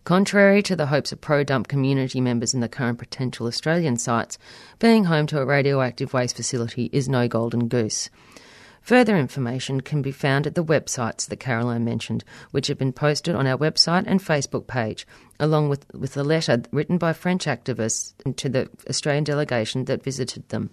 Contrary 0.05 0.62
to 0.62 0.77
the 0.77 0.87
hopes 0.87 1.12
of 1.12 1.20
pro 1.20 1.44
dump 1.44 1.68
community 1.68 2.20
members 2.20 2.55
in 2.55 2.61
the 2.61 2.68
current 2.68 2.99
potential 2.99 3.47
Australian 3.47 3.97
sites, 3.97 4.38
being 4.79 5.05
home 5.05 5.27
to 5.27 5.40
a 5.40 5.44
radioactive 5.44 6.12
waste 6.12 6.37
facility 6.37 6.90
is 6.92 7.09
no 7.09 7.29
golden 7.29 7.68
goose. 7.68 8.11
Further 8.85 9.16
information 9.16 9.81
can 9.81 10.03
be 10.03 10.12
found 10.12 10.47
at 10.47 10.55
the 10.55 10.62
websites 10.62 11.27
that 11.29 11.40
Caroline 11.40 11.87
mentioned, 11.87 12.23
which 12.51 12.66
have 12.66 12.77
been 12.77 12.92
posted 12.92 13.35
on 13.35 13.47
our 13.47 13.57
website 13.57 14.05
and 14.07 14.20
Facebook 14.20 14.66
page, 14.66 15.07
along 15.40 15.70
with, 15.70 15.87
with 15.94 16.16
a 16.18 16.23
letter 16.23 16.62
written 16.70 16.99
by 16.99 17.14
French 17.14 17.47
activists 17.47 18.12
to 18.37 18.49
the 18.51 18.68
Australian 18.87 19.25
delegation 19.25 19.87
that 19.87 20.05
visited 20.05 20.47
them. 20.51 20.68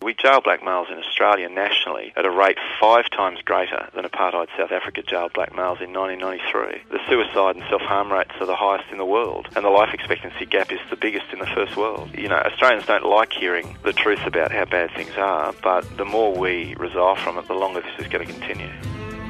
We 0.02 0.16
jail 0.16 0.42
black 0.42 0.64
males 0.64 0.88
in 0.92 0.98
Australia 0.98 1.48
nationally 1.50 2.12
at 2.18 2.26
a 2.26 2.32
rate 2.32 2.58
five 2.82 3.12
times 3.12 3.42
greater 3.46 3.88
than 3.94 4.06
apartheid 4.06 4.48
South 4.58 4.72
Africa 4.72 5.04
jailed 5.04 5.34
black 5.34 5.56
males 5.56 5.82
in 5.82 5.94
1993. 5.94 6.82
The 6.90 6.98
suicide 7.08 7.58
and 7.58 7.66
self-harm 7.70 8.12
rates 8.12 8.32
are 8.40 8.48
the 8.48 8.56
highest 8.56 8.90
in 8.92 8.98
the 8.98 9.06
world, 9.06 9.48
and 9.56 9.64
the 9.64 9.70
life 9.70 9.94
expectancy 9.94 10.48
gap 10.48 10.72
is 10.72 10.80
the 10.90 10.96
biggest 10.96 11.28
in 11.32 11.38
the 11.38 11.46
first 11.46 11.78
world. 11.78 12.10
You 12.18 12.28
know, 12.28 12.38
Australians 12.38 12.88
don't 12.88 13.06
like 13.06 13.32
hearing 13.34 13.78
the 13.84 13.94
truth 13.94 14.26
about 14.26 14.52
how 14.52 14.66
bad 14.66 14.90
things 14.96 15.16
are, 15.16 15.54
but 15.62 15.86
the 15.96 16.06
more 16.06 16.36
we 16.36 16.74
resolve 16.80 17.20
from 17.20 17.38
it, 17.38 17.48
the 17.48 17.54
longer 17.54 17.82
this 17.82 18.00
is 18.00 18.08
going 18.08 18.26
to 18.26 18.34
continue. 18.34 18.72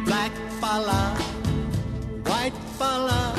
Black 0.05 0.31
fella, 0.61 1.17
white 2.23 2.55
fella, 2.77 3.38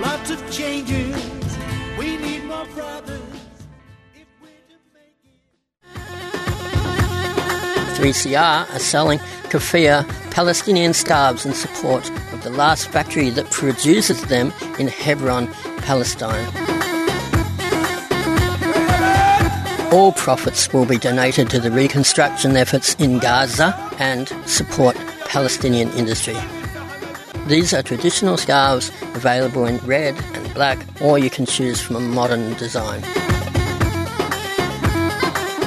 Lots 0.00 0.30
of 0.30 0.50
changes, 0.52 1.16
we 1.98 2.16
need 2.18 2.44
more 2.44 2.66
brothers. 2.66 3.20
It. 4.14 4.26
3CR 7.96 8.72
are 8.72 8.78
selling 8.78 9.18
keffiyeh 9.50 10.06
Palestinian 10.30 10.94
scarves 10.94 11.44
in 11.44 11.52
support 11.52 12.08
of 12.32 12.44
the 12.44 12.50
last 12.50 12.88
factory 12.88 13.28
that 13.30 13.50
produces 13.50 14.22
them 14.26 14.52
in 14.78 14.86
Hebron, 14.86 15.48
Palestine. 15.78 16.46
All 19.92 20.12
profits 20.12 20.72
will 20.72 20.86
be 20.86 20.98
donated 20.98 21.50
to 21.50 21.58
the 21.58 21.72
reconstruction 21.72 22.56
efforts 22.56 22.94
in 22.96 23.18
Gaza 23.18 23.74
and 23.98 24.28
support 24.46 24.94
Palestinian 25.26 25.90
industry. 25.90 26.36
These 27.48 27.72
are 27.72 27.82
traditional 27.82 28.36
scarves 28.36 28.90
available 29.14 29.64
in 29.64 29.78
red 29.78 30.14
and 30.34 30.52
black, 30.52 30.78
or 31.00 31.18
you 31.18 31.30
can 31.30 31.46
choose 31.46 31.80
from 31.80 31.96
a 31.96 32.00
modern 32.00 32.52
design. 32.54 33.00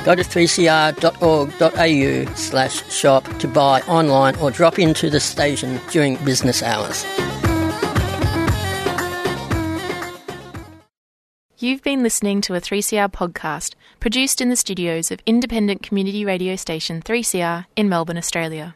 Go 0.06 0.14
to 0.14 0.22
3cr.org.au 0.22 2.36
slash 2.36 2.92
shop 2.92 3.28
to 3.40 3.48
buy 3.48 3.82
online 3.82 4.36
or 4.36 4.52
drop 4.52 4.78
into 4.78 5.10
the 5.10 5.20
station 5.20 5.82
during 5.90 6.18
business 6.18 6.62
hours. 6.62 7.04
You've 11.58 11.82
been 11.82 12.04
listening 12.04 12.42
to 12.42 12.54
a 12.54 12.62
3CR 12.62 13.12
podcast 13.12 13.74
produced 14.00 14.40
in 14.40 14.50
the 14.50 14.56
studios 14.56 15.10
of 15.10 15.20
independent 15.26 15.82
community 15.82 16.26
radio 16.26 16.56
station 16.56 17.02
3CR 17.02 17.66
in 17.76 17.90
Melbourne, 17.90 18.18
Australia. 18.18 18.76